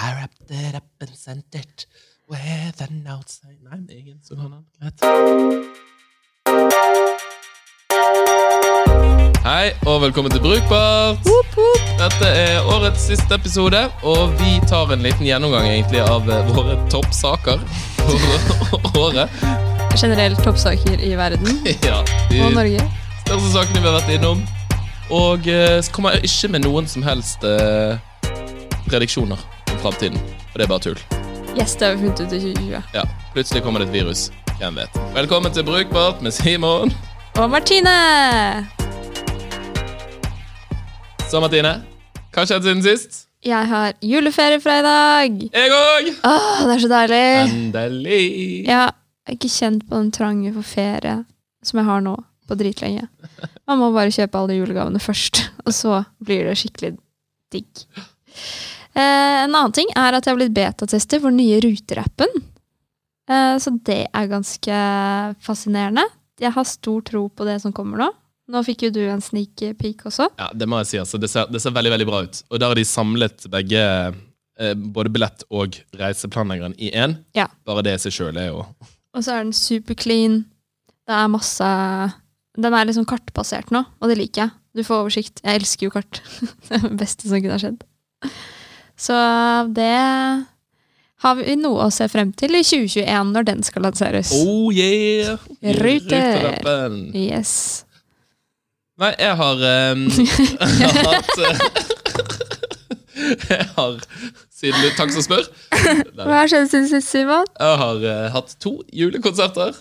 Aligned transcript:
I 0.00 0.12
wrapped 0.14 0.48
it 0.50 0.74
up 0.76 0.84
and 1.00 1.10
sent 1.16 1.54
it 1.54 1.86
with 2.30 2.80
an 2.80 3.04
outside 3.08 3.58
Nei, 3.66 3.78
det 3.82 3.96
er 3.96 4.00
ingen 4.04 4.20
sånn 4.22 4.38
kan 4.38 4.62
Greit. 4.78 5.02
Hei, 9.42 9.72
og 9.90 10.04
velkommen 10.04 10.30
til 10.30 10.44
Brukbart. 10.44 11.26
Dette 11.98 12.30
er 12.30 12.70
årets 12.76 13.08
siste 13.10 13.34
episode, 13.34 13.82
og 14.06 14.38
vi 14.38 14.60
tar 14.70 14.94
en 14.94 15.02
liten 15.02 15.26
gjennomgang 15.26 15.66
egentlig 15.66 16.04
av 16.06 16.30
eh, 16.30 16.54
våre 16.54 16.78
toppsaker 16.94 17.58
for 17.98 18.94
året. 19.02 19.34
Generelt 19.98 20.38
toppsaker 20.46 21.02
i 21.02 21.16
verden 21.18 21.62
Ja, 21.90 22.04
de 22.30 22.44
og 22.46 22.54
Norge. 22.54 22.86
største 23.26 23.50
sakene 23.56 23.82
vi 23.82 23.86
har 23.90 23.98
vært 23.98 24.14
innom. 24.14 24.46
Og 25.10 25.50
eh, 25.50 25.80
så 25.82 25.90
kommer 25.90 26.14
jeg 26.20 26.30
ikke 26.30 26.54
med 26.54 26.68
noen 26.70 26.86
som 26.86 27.02
helst 27.02 27.42
eh, 27.42 27.98
prediksjoner 28.86 29.57
om 29.78 29.82
framtiden. 29.82 30.18
Og 30.52 30.58
det 30.58 30.64
er 30.64 30.70
bare 30.70 30.82
tull. 30.82 30.98
Yes, 31.58 31.76
det 31.78 31.86
har 31.86 31.94
vi 31.96 32.02
funnet 32.06 32.20
ut 32.20 32.32
i 32.32 32.40
2020. 32.40 32.82
Ja, 32.94 33.04
Plutselig 33.34 33.62
kommer 33.62 33.82
det 33.82 33.88
et 33.88 33.94
virus. 33.94 34.28
Hvem 34.58 34.78
vet. 34.80 34.98
Velkommen 35.14 35.52
til 35.54 35.64
Brukbart 35.66 36.22
med 36.22 36.34
Simon. 36.34 36.92
Og 37.38 37.50
Martine! 37.50 37.94
Så, 41.28 41.40
Martine. 41.40 41.76
Hva 42.32 42.42
har 42.42 42.48
skjedd 42.50 42.66
siden 42.66 42.82
sist? 42.82 43.24
Jeg 43.46 43.68
har 43.70 43.92
juleferie 44.02 44.58
fra 44.60 44.78
i 44.80 44.84
dag. 44.86 45.36
Jeg 45.54 45.74
òg! 45.74 46.08
Åh, 46.26 46.62
det 46.66 46.74
er 46.74 46.82
så 46.82 46.90
deilig. 46.90 47.22
Endelig. 47.44 48.22
Jeg 48.66 48.74
har 48.80 48.94
ikke 49.30 49.50
kjent 49.52 49.86
på 49.86 50.00
den 50.00 50.10
trangen 50.14 50.56
for 50.56 50.66
ferie 50.66 51.20
som 51.62 51.78
jeg 51.78 51.86
har 51.90 52.02
nå 52.02 52.16
på 52.48 52.56
dritlenge. 52.58 53.06
Man 53.68 53.78
må 53.78 53.92
bare 53.94 54.10
kjøpe 54.14 54.40
alle 54.40 54.56
julegavene 54.58 55.02
først, 55.02 55.44
og 55.66 55.74
så 55.76 56.00
blir 56.24 56.48
det 56.48 56.56
skikkelig 56.58 56.96
digg. 57.52 57.84
Eh, 58.98 59.44
en 59.44 59.54
annen 59.54 59.74
ting 59.76 59.90
er 59.94 60.16
at 60.16 60.26
jeg 60.26 60.34
har 60.34 60.38
blitt 60.40 60.56
betatester 60.56 61.20
for 61.22 61.30
den 61.30 61.38
nye 61.44 61.60
Ruter-appen. 61.62 62.32
Eh, 63.30 63.56
så 63.62 63.72
det 63.86 64.00
er 64.10 64.30
ganske 64.30 64.78
fascinerende. 65.44 66.02
Jeg 66.42 66.54
har 66.54 66.66
stor 66.66 67.04
tro 67.06 67.28
på 67.30 67.46
det 67.46 67.60
som 67.62 67.74
kommer 67.74 68.02
nå. 68.02 68.08
Nå 68.48 68.62
fikk 68.64 68.86
jo 68.86 68.94
du 68.96 69.02
en 69.04 69.22
sneak 69.22 69.60
peek 69.78 70.06
også. 70.08 70.30
Ja, 70.40 70.48
det 70.56 70.66
må 70.70 70.80
jeg 70.80 70.90
si. 70.90 71.00
altså. 71.02 71.20
Det 71.20 71.28
ser, 71.30 71.50
det 71.52 71.60
ser 71.62 71.74
veldig 71.76 71.92
veldig 71.92 72.08
bra 72.08 72.22
ut. 72.24 72.40
Og 72.48 72.60
der 72.60 72.72
har 72.72 72.78
de 72.78 72.86
samlet 72.88 73.44
begge, 73.52 73.82
eh, 74.58 74.74
både 74.74 75.12
billett 75.14 75.44
og 75.52 75.76
reiseplanleggeren 76.00 76.78
i 76.80 76.90
én. 76.90 77.18
Ja. 77.36 77.46
Bare 77.68 77.84
det 77.86 77.98
i 77.98 78.02
seg 78.06 78.16
sjøl 78.16 78.40
er 78.40 78.50
jo 78.50 78.64
Og 78.64 79.22
så 79.24 79.36
er 79.36 79.44
den 79.44 79.54
super 79.56 79.94
clean. 79.98 80.46
Det 81.08 81.14
er 81.16 81.30
masse 81.32 81.68
Den 82.58 82.74
er 82.74 82.88
liksom 82.88 83.06
kartbasert 83.08 83.70
nå, 83.70 83.84
og 84.00 84.10
det 84.10 84.18
liker 84.18 84.46
jeg. 84.46 84.56
Du 84.74 84.82
får 84.82 85.04
oversikt. 85.04 85.42
Jeg 85.44 85.60
elsker 85.60 85.86
jo 85.86 85.94
kart. 85.94 86.22
Det 86.66 86.74
er 86.74 86.88
det 86.88 86.96
beste 86.98 87.28
som 87.28 87.38
kunne 87.38 87.54
ha 87.54 87.62
skjedd. 87.62 87.84
Så 88.98 89.16
det 89.76 89.94
har 91.22 91.34
vi 91.38 91.54
noe 91.58 91.86
å 91.86 91.90
se 91.94 92.06
frem 92.10 92.30
til 92.38 92.58
i 92.58 92.62
2021, 92.66 93.32
når 93.34 93.46
den 93.46 93.62
skal 93.66 93.86
lanseres. 93.86 94.32
Oh 94.34 94.70
yeah! 94.74 95.38
Ruter. 95.78 96.58
Yes. 97.14 97.84
Nei, 98.98 99.12
jeg 99.14 99.34
har 99.38 99.60
um, 99.94 100.06
Jeg 100.82 100.88
har 100.90 101.04
hatt 101.06 101.36
eh, 101.46 101.60
Jeg 103.52 103.66
har 103.76 104.00
Siden 104.58 104.82
du 104.82 104.88
Takk 104.98 105.12
som 105.14 105.22
spør. 105.22 105.44
Nei. 105.70 106.24
Hva 106.26 106.40
har 106.40 106.50
skjedd 106.50 106.66
siden 106.72 106.88
sist, 106.90 107.12
Simon? 107.12 107.46
Jeg 107.54 107.78
har 107.82 108.02
uh, 108.02 108.24
hatt 108.34 108.56
to 108.62 108.80
julekonserter 108.90 109.76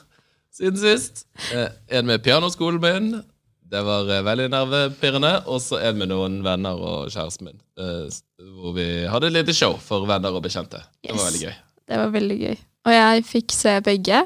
siden 0.53 0.77
sist. 0.77 1.25
Uh, 1.49 1.71
en 1.89 2.05
med 2.09 2.21
pianoskolen 2.25 2.81
min. 2.83 3.09
Det 3.67 3.81
var 3.83 4.09
eh, 4.11 4.23
veldig 4.25 4.47
nervepirrende. 4.53 5.31
Og 5.51 5.61
så 5.63 5.79
en 5.89 5.99
med 5.99 6.11
noen 6.11 6.39
venner 6.45 6.79
og 6.79 7.11
kjæresten 7.13 7.49
min. 7.49 7.61
eh, 7.79 8.19
hvor 8.57 8.75
vi 8.77 8.87
hadde 9.09 9.31
et 9.31 9.37
lite 9.39 9.55
show 9.57 9.77
for 9.81 10.07
venner 10.09 10.35
og 10.35 10.45
bekjente. 10.45 10.83
Det 11.03 11.15
var 11.15 11.25
veldig 11.27 11.43
gøy. 11.45 11.55
Det 11.87 12.01
var 12.03 12.13
veldig 12.15 12.37
gøy. 12.43 12.59
Og 12.87 12.95
jeg 12.95 13.25
fikk 13.27 13.55
se 13.55 13.79
begge. 13.83 14.21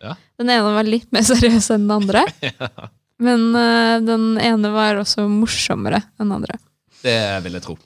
Ja. 0.00 0.16
Den 0.40 0.50
ene 0.50 0.74
var 0.74 0.88
litt 0.88 1.10
mer 1.14 1.26
seriøs 1.32 1.70
enn 1.74 1.86
den 1.86 1.96
andre. 2.00 2.24
Men 3.26 3.50
uh, 3.52 4.00
den 4.00 4.38
ene 4.40 4.70
var 4.72 4.96
også 4.96 5.26
morsommere 5.28 6.00
enn 6.16 6.24
den 6.24 6.36
andre. 6.38 6.56
Det 7.04 7.18
vil 7.44 7.58
jeg 7.58 7.66
tro. 7.66 7.76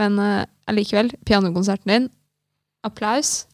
Men 0.00 0.18
eh, 0.18 0.44
allikevel, 0.70 1.12
pianokonserten 1.28 1.92
din, 1.92 2.08
applaus. 2.86 3.46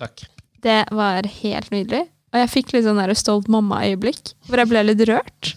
Takk. 0.00 0.26
Det 0.64 0.84
var 0.96 1.28
helt 1.42 1.70
nydelig. 1.70 2.06
Og 2.36 2.42
jeg 2.42 2.52
fikk 2.52 2.74
litt 2.74 2.84
sånn 2.84 2.98
der 3.00 3.14
stolt 3.16 3.46
mamma-øyeblikk, 3.48 4.34
hvor 4.44 4.60
jeg 4.60 4.68
ble 4.68 4.82
litt 4.90 5.02
rørt. 5.08 5.54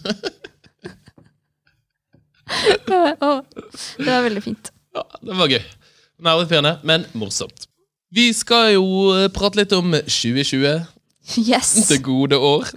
Det 2.90 4.06
var 4.08 4.24
veldig 4.24 4.40
fint. 4.42 4.70
Ja, 4.96 5.02
det 5.22 5.34
var 5.38 5.52
gøy. 5.52 5.60
Nervepirrende, 6.24 6.72
men 6.88 7.04
morsomt. 7.14 7.68
Vi 8.10 8.24
skal 8.34 8.72
jo 8.72 8.86
eh, 9.14 9.28
prate 9.30 9.60
litt 9.60 9.74
om 9.76 9.92
2020. 9.92 10.80
Yes! 11.44 11.74
Det 11.86 12.00
gode 12.02 12.40
år. 12.40 12.72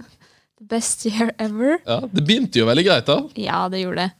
Best 0.60 1.02
year 1.08 1.32
ever. 1.42 1.80
Ja, 1.82 2.04
Det 2.06 2.22
begynte 2.22 2.60
jo 2.60 2.68
veldig 2.68 2.84
greit, 2.86 3.08
da. 3.08 3.16
Ja, 3.40 3.64
det 3.72 3.82
gjorde 3.82 4.04
det. 4.04 4.12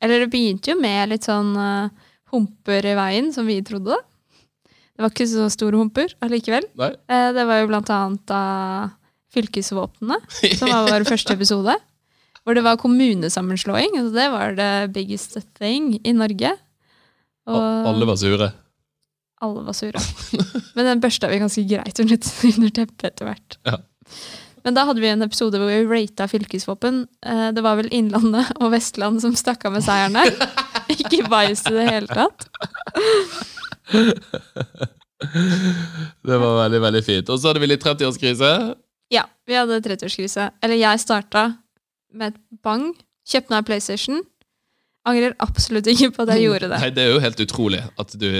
Eller 0.00 0.24
det 0.24 0.30
begynte 0.32 0.72
jo 0.72 0.78
med 0.80 1.12
litt 1.12 1.28
sånn 1.28 1.52
uh, 1.58 1.90
humper 2.32 2.88
i 2.88 2.96
veien, 2.96 3.28
som 3.36 3.44
vi 3.50 3.58
trodde. 3.66 3.98
Det 4.96 5.04
var 5.04 5.12
ikke 5.12 5.28
så 5.28 5.50
store 5.52 5.82
humper 5.82 6.14
allikevel. 6.24 6.70
Nei. 6.80 6.94
Eh, 7.12 7.28
det 7.36 7.44
var 7.50 7.60
jo 7.60 7.68
blant 7.74 7.92
annet 7.92 8.24
da 8.30 8.42
fylkesvåpnene, 9.36 10.18
som 10.58 10.72
var 10.72 10.88
vår 10.90 11.06
første 11.08 11.36
episode. 11.36 11.76
Hvor 12.46 12.54
det 12.58 12.62
var 12.66 12.78
kommunesammenslåing. 12.78 13.96
Altså 13.98 14.14
det 14.14 14.26
var 14.30 14.54
det 14.58 14.70
biggest 14.94 15.36
thing 15.58 15.96
i 16.06 16.12
Norge. 16.14 16.52
Og 17.50 17.62
Alle 17.92 18.06
var 18.08 18.16
sure. 18.18 18.48
alle 19.42 19.62
var 19.66 19.74
sure. 19.76 20.00
Men 20.74 20.86
den 20.92 21.00
børsta 21.02 21.28
vi 21.30 21.40
ganske 21.42 21.62
greit 21.70 21.98
under, 22.02 22.70
teppet 22.74 23.04
etter 23.10 23.26
hvert. 23.28 23.58
Ja. 23.66 23.76
Men 24.66 24.74
da 24.74 24.82
hadde 24.88 24.98
vi 25.02 25.10
en 25.10 25.22
episode 25.22 25.58
hvor 25.60 25.68
vi 25.70 25.82
rata 25.86 26.26
fylkesvåpen. 26.30 27.04
Eh, 27.22 27.48
Det 27.54 27.62
var 27.62 27.76
vel 27.78 27.90
Innlandet 27.94 28.48
og 28.58 28.72
Vestland 28.74 29.20
som 29.22 29.34
stakk 29.38 29.66
av 29.68 29.76
med 29.76 29.84
seierne. 29.86 30.24
Ikke 30.94 31.22
bias 31.30 31.62
i 31.70 31.74
det 31.76 31.84
hele 31.90 32.10
tatt. 32.10 32.48
Det 36.26 36.38
var 36.38 36.56
veldig, 36.64 36.80
veldig 36.82 37.02
fint. 37.06 37.30
Og 37.30 37.38
så 37.40 37.50
hadde 37.50 37.62
vi 37.62 37.68
litt 37.70 37.84
30-årskrise. 37.86 38.50
Ja, 39.12 39.24
vi 39.46 39.54
hadde 39.54 39.80
30-årskrise. 39.84 40.48
Eller 40.62 40.80
jeg 40.80 41.02
starta 41.02 41.48
med 42.16 42.34
et 42.34 42.40
bang. 42.64 42.88
Kjøpte 43.26 43.54
meg 43.54 43.66
PlayStation. 43.68 44.22
Angrer 45.06 45.36
absolutt 45.42 45.86
ikke 45.90 46.10
på 46.16 46.24
at 46.26 46.32
jeg 46.34 46.48
gjorde 46.48 46.68
det. 46.72 46.80
Nei, 46.82 46.90
Det 46.94 47.04
er 47.04 47.12
jo 47.14 47.20
helt 47.22 47.42
utrolig 47.44 47.82
at 47.98 48.16
du 48.18 48.30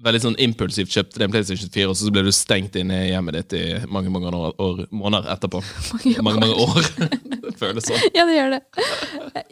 veldig 0.00 0.20
sånn 0.24 0.36
impulsivt 0.40 0.92
kjøpte 0.94 1.20
den 1.20 1.32
PlayStation 1.32 1.68
4, 1.72 1.88
og 1.92 1.96
så 1.96 2.08
ble 2.12 2.22
du 2.24 2.30
stengt 2.32 2.76
inne 2.80 3.02
i 3.04 3.10
hjemmet 3.10 3.36
ditt 3.36 3.52
i 3.58 3.64
mange 3.92 4.08
mange 4.12 4.30
år, 4.32 4.54
år, 4.56 4.78
måneder 4.96 5.28
etterpå. 5.34 5.60
Mange, 6.24 6.40
mange 6.40 6.48
år. 6.56 6.88
det 7.34 7.52
føles 7.60 7.84
sånn. 7.84 8.00
Ja, 8.16 8.24
det 8.24 8.38
gjør 8.38 8.54
det. 8.54 8.60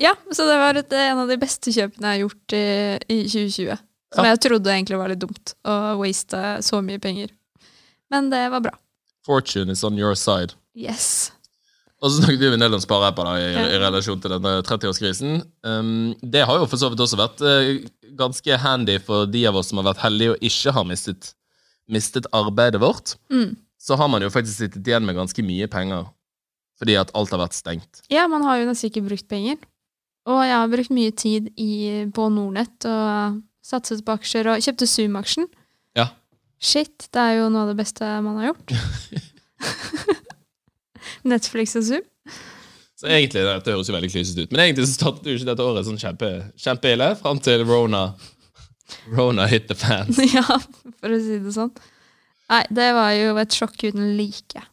Ja, 0.01 0.15
så 0.33 0.47
det 0.49 0.57
var 0.61 0.81
et, 0.81 0.93
en 0.97 1.21
av 1.25 1.29
de 1.29 1.37
beste 1.41 1.73
kjøpene 1.75 2.15
jeg 2.15 2.17
har 2.17 2.23
gjort 2.25 2.57
i, 2.57 2.65
i 3.13 3.19
2020. 3.29 3.83
Som 4.17 4.25
Ja. 4.25 4.31
jeg 4.33 4.41
trodde 4.47 4.73
egentlig 4.73 4.97
var 5.03 5.13
litt 5.13 5.21
dumt, 5.21 5.53
å 5.69 5.75
waste 6.01 6.41
så 6.65 6.81
mye 6.85 7.01
penger. 7.05 7.29
Men 8.09 8.31
det 8.33 8.47
var 8.55 8.65
bra. 8.65 8.73
Fortune 9.29 9.75
is 9.75 9.85
on 9.85 9.99
your 10.01 10.17
side. 10.17 10.57
Yes. 10.79 11.31
Og 11.99 12.13
så 12.13 12.23
snakket 12.23 12.45
vi 12.45 12.51
en 12.55 12.63
del 12.63 12.77
om 12.77 12.83
spareapper 12.83 13.27
da, 13.27 13.33
i, 13.43 13.49
i 13.75 13.79
relasjon 13.83 14.21
til 14.23 14.33
denne 14.37 14.59
30-årskrisen. 14.67 15.41
Um, 15.67 16.13
det 16.23 16.45
har 16.47 16.61
jo 16.61 16.69
for 16.71 16.81
så 16.81 16.91
vidt 16.93 17.03
også 17.03 17.19
vært 17.19 17.43
uh, 17.43 17.73
ganske 18.19 18.61
handy 18.63 19.01
for 19.03 19.27
de 19.31 19.43
av 19.51 19.59
oss 19.59 19.73
som 19.73 19.81
har 19.83 19.91
vært 19.91 20.05
heldige 20.05 20.37
og 20.37 20.45
ikke 20.49 20.75
har 20.77 20.87
mistet, 20.87 21.33
mistet 21.91 22.29
arbeidet 22.37 22.81
vårt. 22.83 23.17
Mm. 23.35 23.57
Så 23.83 23.99
har 23.99 24.11
man 24.11 24.23
jo 24.23 24.31
faktisk 24.31 24.63
sittet 24.63 24.87
igjen 24.87 25.07
med 25.07 25.19
ganske 25.19 25.43
mye 25.45 25.69
penger 25.71 26.07
fordi 26.79 26.95
at 26.95 27.11
alt 27.19 27.33
har 27.35 27.43
vært 27.43 27.57
stengt. 27.59 28.05
Ja, 28.07 28.29
man 28.31 28.45
har 28.47 28.61
jo 28.61 28.69
nesten 28.69 28.93
ikke 28.93 29.03
brukt 29.09 29.27
penger. 29.27 29.59
Og 30.31 30.43
jeg 30.45 30.55
har 30.55 30.71
brukt 30.71 30.93
mye 30.95 31.15
tid 31.17 31.49
i, 31.59 31.73
på 32.15 32.29
Nordnett 32.31 32.87
og 32.87 33.41
satset 33.65 34.05
på 34.07 34.15
aksjer 34.15 34.47
og 34.53 34.63
kjøpte 34.63 34.87
Zoom-aksjen. 34.87 35.49
Ja. 35.99 36.11
Shit, 36.59 37.09
det 37.15 37.23
er 37.23 37.37
jo 37.39 37.51
noe 37.53 37.67
av 37.67 37.73
det 37.73 37.79
beste 37.79 38.07
man 38.25 38.41
har 38.41 38.51
gjort. 38.51 38.75
Netflix 41.33 41.77
og 41.79 41.87
Zoom. 41.87 42.07
Så 42.99 43.07
egentlig, 43.07 43.45
Dette 43.47 43.71
høres 43.71 43.87
jo 43.87 43.95
veldig 43.95 44.11
klysete 44.11 44.43
ut, 44.43 44.51
men 44.51 44.65
egentlig 44.65 44.89
så 44.89 44.97
startet 44.97 45.29
jo 45.31 45.37
ikke 45.39 45.47
dette 45.53 45.67
året 45.69 45.87
sånn 45.87 46.01
kjempe, 46.01 46.31
kjempeille 46.59 47.13
fram 47.21 47.39
til 47.43 47.63
Rona 47.69 48.09
Rona 49.15 49.47
hit 49.47 49.69
the 49.69 49.77
fan. 49.79 50.11
ja, 50.37 50.43
for 50.99 51.15
å 51.15 51.21
si 51.23 51.39
det 51.45 51.55
sånn. 51.55 51.71
Nei, 52.49 52.65
det 52.75 52.89
var 52.97 53.13
jo 53.15 53.37
et 53.39 53.55
sjokk 53.55 53.77
uten 53.85 54.17
like. 54.19 54.65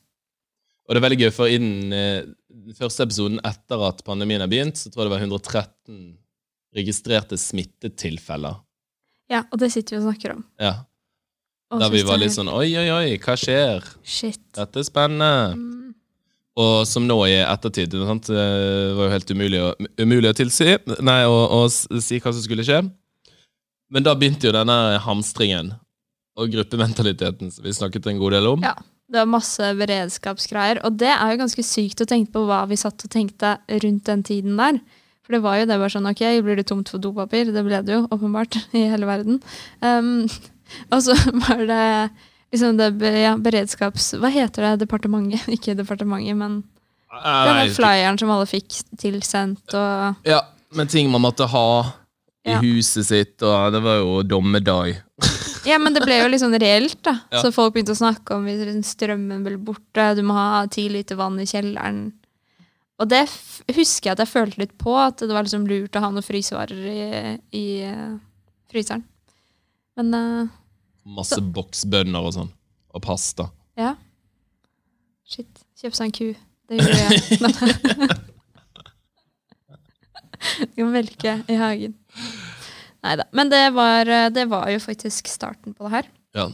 Og 0.85 0.95
det 0.95 1.01
er 1.01 1.05
veldig 1.05 1.19
gøy, 1.21 1.31
for 1.35 1.51
i 1.51 1.59
den 1.59 1.93
eh, 1.93 2.27
første 2.79 3.05
episoden 3.05 3.41
etter 3.45 3.83
at 3.89 4.01
pandemien 4.07 4.41
har 4.41 4.49
begynt, 4.49 4.79
så 4.79 4.89
tror 4.89 5.03
jeg 5.03 5.11
det 5.11 5.15
var 5.17 5.25
113 5.27 5.99
registrerte 6.75 7.37
smittetilfeller. 7.39 8.57
Ja, 9.31 9.43
og 9.49 9.59
det 9.61 9.71
sitter 9.73 9.97
vi 9.97 10.01
og 10.01 10.07
snakker 10.09 10.35
om. 10.37 10.43
Ja, 10.61 10.77
Der 11.73 11.89
vi 11.89 12.03
var 12.05 12.19
litt 12.21 12.35
sånn 12.35 12.51
Oi, 12.51 12.69
oi, 12.77 12.89
oi, 12.93 13.15
hva 13.21 13.35
skjer? 13.39 13.85
Shit. 14.05 14.41
Dette 14.55 14.81
er 14.81 14.85
spennende. 14.85 15.55
Mm. 15.57 15.95
Og 16.61 16.85
som 16.87 17.07
nå 17.07 17.17
i 17.27 17.39
ettertid 17.41 17.91
det 17.91 18.05
sant, 18.07 18.29
eh, 18.31 18.93
var 18.95 19.09
jo 19.09 19.13
helt 19.15 19.33
umulig 19.33 19.59
å, 19.59 19.73
umulig 19.99 20.29
å 20.31 20.37
tilsi 20.37 20.77
Nei, 21.03 21.23
å, 21.27 21.39
å 21.57 21.65
si 21.67 22.21
hva 22.21 22.31
som 22.31 22.43
skulle 22.43 22.63
skje. 22.63 22.83
Men 23.91 24.05
da 24.05 24.15
begynte 24.15 24.47
jo 24.47 24.55
denne 24.55 24.99
hamstringen 25.03 25.73
og 26.39 26.51
gruppementaliteten 26.51 27.51
som 27.51 27.65
vi 27.65 27.75
snakket 27.75 28.07
en 28.11 28.21
god 28.21 28.37
del 28.37 28.53
om. 28.55 28.65
Ja. 28.65 28.75
Det 29.05 29.21
var 29.21 29.29
masse 29.29 29.67
beredskapsgreier. 29.77 30.79
Og 30.87 30.95
det 30.97 31.11
er 31.13 31.29
jo 31.29 31.41
ganske 31.43 31.63
sykt 31.65 32.01
å 32.01 32.07
tenke 32.09 32.33
på 32.33 32.41
hva 32.47 32.63
vi 32.69 32.77
satt 32.79 33.05
og 33.05 33.11
tenkte 33.13 33.51
rundt 33.83 34.07
den 34.09 34.23
tiden 34.25 34.57
der. 34.57 34.79
For 35.25 35.35
det 35.35 35.41
var 35.45 35.59
jo 35.59 35.67
det 35.69 35.77
bare 35.77 35.93
sånn, 35.93 36.09
ok, 36.09 36.23
blir 36.45 36.57
det 36.57 36.65
tomt 36.69 36.89
for 36.89 37.01
dopapir? 37.01 37.51
Det 37.53 37.63
ble 37.65 37.83
det 37.85 37.93
jo, 37.93 38.01
åpenbart, 38.13 38.57
i 38.77 38.87
hele 38.89 39.09
verden. 39.09 39.37
Um, 39.81 40.25
og 40.91 41.03
så 41.05 41.15
var 41.45 41.65
det 41.69 41.83
liksom 42.53 42.77
det 42.79 43.11
ja, 43.21 43.35
beredskaps... 43.37 44.13
Hva 44.21 44.31
heter 44.33 44.69
det? 44.69 44.85
Departementet? 44.85 45.47
Ikke 45.55 45.75
departementet, 45.77 46.37
men 46.39 46.63
denne 47.15 47.69
flyeren 47.71 48.17
som 48.19 48.31
alle 48.33 48.47
fikk 48.49 48.81
tilsendt 48.99 49.71
og 49.77 50.27
Ja, 50.27 50.41
men 50.75 50.89
ting 50.91 51.07
man 51.13 51.23
måtte 51.23 51.47
ha 51.47 51.67
i 52.45 52.51
Ja. 52.51 52.59
huset 52.61 53.07
sitt, 53.07 53.41
og 53.41 53.71
det 53.73 53.79
var 53.81 54.01
jo 54.03 54.21
dommedag. 54.23 55.01
Ja, 55.65 55.79
men 55.81 55.95
det 55.95 56.03
ble 56.05 56.19
jo 56.19 56.27
liksom 56.29 56.51
reelt, 56.61 56.99
da. 57.01 57.15
Ja. 57.33 57.39
Så 57.41 57.49
folk 57.49 57.73
begynte 57.73 57.95
å 57.95 57.97
snakke 57.97 58.35
om 58.35 58.43
hvis 58.45 58.85
strømmen 58.85 59.41
ble 59.41 59.55
borte, 59.57 60.11
du 60.13 60.21
må 60.21 60.35
ha 60.37 60.59
ti 60.69 60.83
liter 60.93 61.17
vann 61.17 61.39
i 61.41 61.47
kjelleren. 61.49 62.11
Og 63.01 63.09
det 63.09 63.23
husker 63.73 64.11
jeg 64.11 64.13
at 64.13 64.21
jeg 64.21 64.29
følte 64.29 64.61
litt 64.61 64.75
på, 64.77 64.93
at 64.93 65.23
det 65.23 65.33
var 65.33 65.47
liksom 65.47 65.65
lurt 65.65 65.97
å 65.97 66.03
ha 66.03 66.11
noen 66.13 66.23
frysevarer 66.27 66.85
i, 66.85 66.99
i 67.57 67.65
eh, 67.81 68.13
fryseren. 68.69 69.01
Men 69.95 70.13
uh, 70.13 70.47
Masse 71.05 71.39
boksbønner 71.39 72.19
og 72.25 72.33
sånn. 72.35 72.51
Og 72.95 73.01
pasta. 73.05 73.49
ja. 73.79 73.95
Shit. 75.25 75.63
Kjøp 75.79 75.95
seg 75.97 76.05
en 76.05 76.11
ku. 76.13 76.27
Det 76.69 76.75
gjorde 76.77 76.99
jeg. 77.01 77.11
Men 77.41 77.51
Du 80.69 80.75
kan 80.77 80.91
melke 80.93 81.31
i 81.49 81.55
hagen. 81.57 81.93
Nei 83.05 83.15
da. 83.19 83.25
Men 83.37 83.49
det 83.49 83.63
var, 83.73 84.09
eh, 84.09 84.29
det 84.33 84.45
var 84.51 84.69
jo 84.69 84.81
faktisk 84.83 85.27
starten 85.29 85.73
på 85.73 85.87
det 85.87 85.93
her. 85.95 86.05
Ja. 86.37 86.45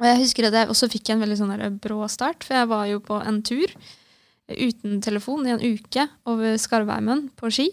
Og 0.00 0.06
jeg 0.06 0.20
husker 0.22 0.46
at 0.48 0.56
jeg 0.56 0.70
også 0.72 0.88
fikk 0.92 1.10
en 1.12 1.22
veldig 1.22 1.38
sånn 1.40 1.78
brå 1.82 1.98
start, 2.08 2.44
for 2.46 2.56
jeg 2.56 2.70
var 2.70 2.86
jo 2.88 3.02
på 3.04 3.18
en 3.20 3.42
tur 3.46 3.68
uten 4.50 5.00
telefon 5.04 5.46
i 5.46 5.52
en 5.54 5.62
uke 5.62 6.06
over 6.30 6.56
Skarvheimen 6.58 7.28
på 7.38 7.50
ski. 7.52 7.68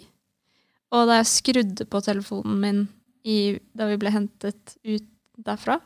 Og 0.94 1.08
da 1.10 1.14
jeg 1.22 1.32
skrudde 1.32 1.88
på 1.90 2.02
telefonen 2.04 2.60
min 2.62 2.82
i, 3.28 3.58
da 3.78 3.88
vi 3.90 3.98
ble 4.02 4.12
hentet 4.14 4.76
ut 4.84 5.08
derfra, 5.38 5.80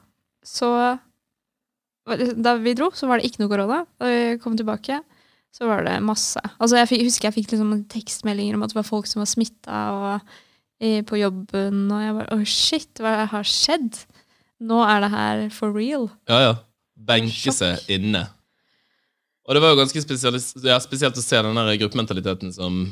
så 0.45 0.99
Da 2.41 2.55
vi 2.57 2.73
dro, 2.73 2.87
så 2.97 3.05
var 3.07 3.19
det 3.19 3.29
ikke 3.29 3.43
noe 3.43 3.51
korona. 3.51 3.83
Da 4.01 4.07
vi 4.09 4.37
kom 4.41 4.55
tilbake, 4.57 4.95
så 5.53 5.67
var 5.69 5.83
det 5.85 5.99
masse. 6.01 6.41
Altså 6.57 6.79
jeg 6.79 6.89
fikk, 6.89 7.03
husker 7.05 7.27
jeg 7.29 7.35
fikk 7.35 7.51
liksom 7.53 7.83
tekstmeldinger 7.91 8.57
om 8.57 8.65
at 8.65 8.73
det 8.73 8.79
var 8.79 8.87
folk 8.87 9.05
som 9.07 9.21
var 9.21 9.29
smitta 9.29 9.81
på 10.81 11.19
jobben, 11.19 11.83
og 11.93 12.01
jeg 12.01 12.15
bare 12.17 12.33
Å, 12.33 12.47
shit, 12.49 12.89
hva 13.03 13.27
har 13.29 13.45
skjedd? 13.45 14.01
Nå 14.65 14.81
er 14.81 15.05
det 15.05 15.11
her 15.13 15.43
for 15.53 15.77
real. 15.77 16.09
Ja, 16.29 16.39
ja. 16.41 16.55
Benke 16.97 17.53
seg 17.53 17.85
inne. 17.89 18.25
Og 19.45 19.55
det 19.57 19.61
var 19.61 19.73
jo 19.73 19.79
ganske 19.81 20.01
ja, 20.65 20.77
spesielt 20.81 21.17
å 21.17 21.23
se 21.23 21.39
den 21.41 21.57
der 21.57 21.79
gruppementaliteten 21.81 22.53
som 22.53 22.83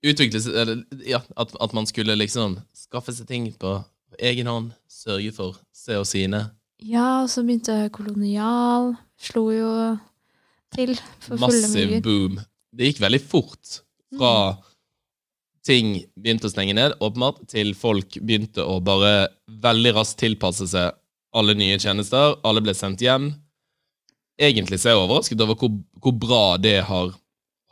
utvikles 0.00 0.46
eller, 0.48 0.82
ja, 1.04 1.20
at, 1.36 1.52
at 1.60 1.72
man 1.76 1.88
skulle 1.88 2.16
liksom 2.16 2.58
skaffe 2.76 3.12
seg 3.16 3.28
ting 3.28 3.50
på 3.60 3.78
egen 4.18 4.48
hånd, 4.50 4.72
sørge 4.90 5.32
for 5.36 5.60
se 5.74 5.98
og 5.98 6.06
sine. 6.08 6.46
Ja, 6.80 7.22
og 7.22 7.30
så 7.30 7.44
begynte 7.44 7.90
Kolonial. 7.92 8.94
Slo 9.20 9.50
jo 9.52 9.70
til 10.74 10.94
for 11.20 11.40
Massiv 11.40 11.98
boom. 12.04 12.40
Det 12.72 12.90
gikk 12.90 13.02
veldig 13.02 13.20
fort 13.22 13.80
fra 14.16 14.34
ting 15.66 15.98
begynte 16.16 16.48
å 16.48 16.52
stenge 16.52 16.74
ned, 16.76 16.96
åpenbart, 17.04 17.42
til 17.50 17.74
folk 17.76 18.16
begynte 18.22 18.64
å 18.64 18.78
bare 18.82 19.28
veldig 19.60 19.92
raskt 19.98 20.20
tilpasse 20.22 20.70
seg 20.70 20.94
alle 21.36 21.54
nye 21.58 21.78
tjenester. 21.78 22.38
Alle 22.46 22.62
ble 22.64 22.74
sendt 22.74 23.02
hjem. 23.04 23.30
Egentlig 24.40 24.80
så 24.80 24.90
er 24.90 24.96
jeg 24.96 25.02
overrasket 25.04 25.42
over 25.44 25.58
hvor, 25.60 25.74
hvor 26.00 26.16
bra 26.16 26.44
det 26.62 26.78
har, 26.88 27.12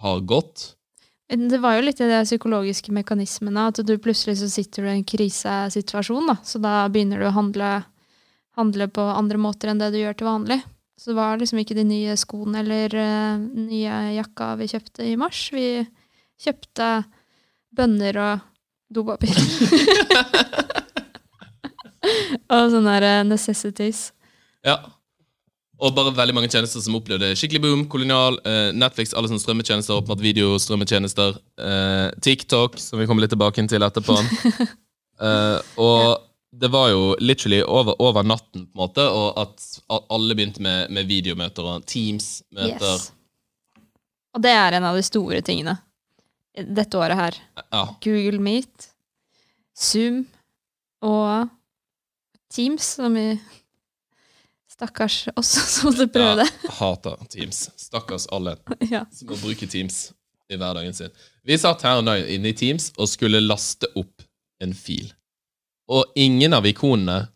har 0.04 0.20
gått. 0.28 0.74
Det 1.28 1.60
var 1.60 1.76
jo 1.76 1.84
litt 1.84 2.00
i 2.00 2.08
de 2.08 2.22
psykologiske 2.24 2.92
mekanismene, 2.96 3.66
at 3.68 3.82
du 3.84 3.92
plutselig 4.00 4.38
så 4.40 4.48
sitter 4.48 4.84
du 4.84 4.88
i 4.88 4.94
en 4.96 5.04
krisesituasjon, 5.04 6.30
da. 6.30 6.38
Så 6.40 6.60
da 6.62 6.86
begynner 6.88 7.20
du 7.20 7.28
å 7.28 7.34
handle, 7.36 7.72
handle 8.56 8.88
på 8.88 9.04
andre 9.12 9.40
måter 9.40 9.68
enn 9.68 9.82
det 9.82 9.90
du 9.92 10.00
gjør 10.00 10.16
til 10.16 10.30
vanlig. 10.30 10.58
Så 10.98 11.12
det 11.12 11.18
var 11.20 11.36
liksom 11.38 11.60
ikke 11.60 11.76
de 11.78 11.84
nye 11.86 12.16
skoene 12.18 12.64
eller 12.64 12.96
uh, 12.96 13.36
nye 13.38 14.00
jakka 14.16 14.54
vi 14.58 14.70
kjøpte 14.72 15.04
i 15.06 15.14
mars. 15.20 15.44
Vi 15.54 15.84
kjøpte 16.42 16.88
bønner 17.76 18.18
og 18.24 18.48
dopapir. 18.88 19.36
og 22.52 22.70
sånne 22.72 22.96
eh, 23.02 23.24
necessities. 23.26 24.08
Ja. 24.66 24.78
Og 25.78 25.94
bare 25.94 26.10
veldig 26.14 26.34
mange 26.34 26.50
tjenester 26.50 26.82
som 26.82 26.96
opplevde 26.98 27.30
skikkelig 27.38 27.60
boom. 27.62 27.82
Kolonial, 27.90 28.40
eh, 28.42 28.70
Netflix, 28.74 29.12
alle 29.14 29.30
sånne 29.30 29.42
strømmetjenester, 29.42 30.00
åpenbart 30.00 30.24
videostrømmetjenester. 30.24 31.36
Eh, 31.62 32.08
TikTok, 32.24 32.78
som 32.82 32.98
vi 32.98 33.06
kommer 33.06 33.22
litt 33.22 33.30
tilbake 33.30 33.62
til 33.70 33.86
etterpå. 33.86 34.16
eh, 35.28 35.58
og 35.78 36.24
det 36.50 36.70
var 36.74 36.88
jo 36.90 37.12
literally 37.22 37.60
over, 37.62 37.94
over 38.02 38.26
natten, 38.26 38.66
på 38.66 38.74
en 38.74 38.82
måte, 38.82 39.04
og 39.06 39.38
at 39.38 39.68
alle 40.10 40.34
begynte 40.34 40.64
med, 40.64 40.90
med 40.90 41.06
videomøter 41.06 41.70
og 41.70 41.86
Teams-møter. 41.86 42.96
Yes. 42.98 43.12
Og 44.34 44.42
det 44.42 44.54
er 44.58 44.78
en 44.78 44.88
av 44.88 44.98
de 44.98 45.04
store 45.06 45.44
tingene 45.46 45.78
dette 46.58 46.98
året 46.98 47.18
her. 47.18 47.38
Ja. 47.70 47.84
Google 48.02 48.40
Meet, 48.42 48.88
Zoom 49.78 50.24
og 51.06 51.46
Teams, 52.50 52.96
som 52.98 53.14
vi 53.14 53.36
Stakkars 54.78 55.16
oss 55.36 55.50
som 55.74 55.90
måtte 55.90 56.06
prøve 56.14 56.44
det. 56.44 56.48
Ja, 56.68 56.74
hater 56.78 57.16
Teams. 57.32 57.64
Stakkars 57.76 58.28
alle 58.32 58.56
Ja. 58.94 59.04
som 59.12 59.32
må 59.32 59.38
bruke 59.42 59.66
Teams 59.70 60.12
i 60.48 60.56
hverdagen 60.56 60.94
sin. 60.96 61.10
Vi 61.44 61.58
satt 61.60 61.82
her 61.84 62.00
nå 62.04 62.14
inne 62.30 62.52
i 62.52 62.56
Teams 62.56 62.92
og 62.96 63.10
skulle 63.10 63.40
laste 63.42 63.90
opp 63.98 64.22
en 64.62 64.72
fil. 64.74 65.10
Og 65.90 66.04
ingen 66.20 66.54
av 66.56 66.66
ikonene 66.68 67.26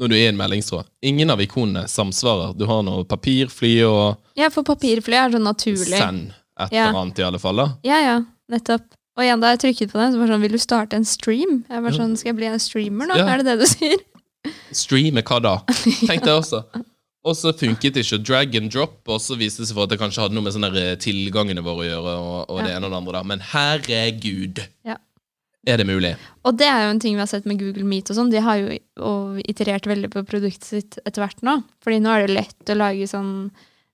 når 0.00 0.08
du 0.10 0.14
er 0.14 0.20
i 0.22 0.28
en 0.30 0.38
meldingstråd, 0.38 0.86
ingen 1.02 1.32
av 1.34 1.40
ikonene 1.42 1.82
samsvarer. 1.90 2.52
Du 2.56 2.62
har 2.70 2.82
noe 2.86 3.02
papirfly 3.10 3.72
og 3.88 4.20
ja, 4.38 4.46
for 4.54 4.62
papirfly 4.64 5.16
er 5.18 5.32
sånn 5.34 5.44
naturlig. 5.48 5.98
send. 5.98 6.30
Et 6.60 6.74
eller 6.76 6.98
annet, 7.00 7.18
i 7.18 7.24
alle 7.26 7.40
fall. 7.42 7.58
da. 7.58 7.66
Ja, 7.88 7.98
ja, 8.04 8.14
nettopp. 8.52 8.84
Og 9.18 9.24
igjen, 9.26 9.40
da 9.42 9.50
jeg 9.54 9.60
trykket 9.64 9.90
på 9.92 9.98
den, 9.98 10.12
så 10.14 10.20
var 10.20 10.28
det 10.30 10.34
sånn 10.36 10.44
Vil 10.44 10.54
du 10.54 10.60
starte 10.62 10.96
en 10.96 11.04
stream? 11.08 11.56
Jeg 11.68 11.82
var 11.84 11.92
sånn, 11.96 12.12
Skal 12.16 12.30
jeg 12.30 12.36
bli 12.38 12.46
en 12.48 12.62
streamer 12.62 13.08
nå? 13.10 13.16
Ja. 13.18 13.26
Er 13.34 13.42
det 13.42 13.48
det 13.50 13.56
du 13.64 13.66
sier? 13.68 13.98
Streame 14.72 15.22
hva 15.26 15.40
da? 15.42 15.54
Tenkte 16.08 16.30
jeg 16.30 16.38
også. 16.40 16.62
Og 17.28 17.34
så 17.36 17.52
funket 17.52 17.92
det 17.98 18.04
ikke. 18.06 18.18
Drag 18.24 18.54
and 18.56 18.70
drop, 18.72 19.00
og 19.12 19.18
så 19.20 19.36
viste 19.36 19.60
det 19.60 19.68
seg 19.68 19.76
for 19.76 19.84
at 19.84 19.90
det 19.92 19.98
kanskje 20.00 20.22
hadde 20.24 20.36
noe 20.38 20.46
med 20.46 20.54
sånne 20.54 20.70
tilgangene 21.02 21.60
våre 21.66 21.84
å 21.84 21.88
gjøre. 21.90 22.14
og, 22.16 22.38
og 22.48 22.62
det 22.64 22.70
Ja. 22.72 22.76
ene 22.78 22.86
og 22.88 22.94
det 22.94 23.00
andre 23.02 23.12
da. 23.18 23.22
Men 23.28 23.42
herregud, 23.50 24.62
Ja. 24.88 24.96
er 25.66 25.76
det 25.76 25.86
mulig? 25.86 26.14
Og 26.48 26.56
det 26.56 26.66
er 26.70 26.86
jo 26.86 26.90
en 26.94 27.00
ting 27.02 27.14
vi 27.18 27.20
har 27.20 27.28
sett 27.28 27.44
med 27.44 27.58
Google 27.60 27.84
Meet 27.84 28.08
og 28.10 28.16
sånn. 28.16 28.30
De 28.32 28.40
har 28.40 28.56
jo 28.56 28.78
iterert 29.44 29.84
veldig 29.90 30.08
på 30.14 30.24
produktet 30.24 30.64
sitt 30.64 30.98
etter 31.04 31.20
hvert 31.26 31.42
nå. 31.44 31.58
Fordi 31.84 32.00
nå 32.00 32.08
er 32.14 32.26
det 32.26 32.36
lett 32.38 32.72
å 32.72 32.78
lage 32.80 33.04
sånn 33.10 33.50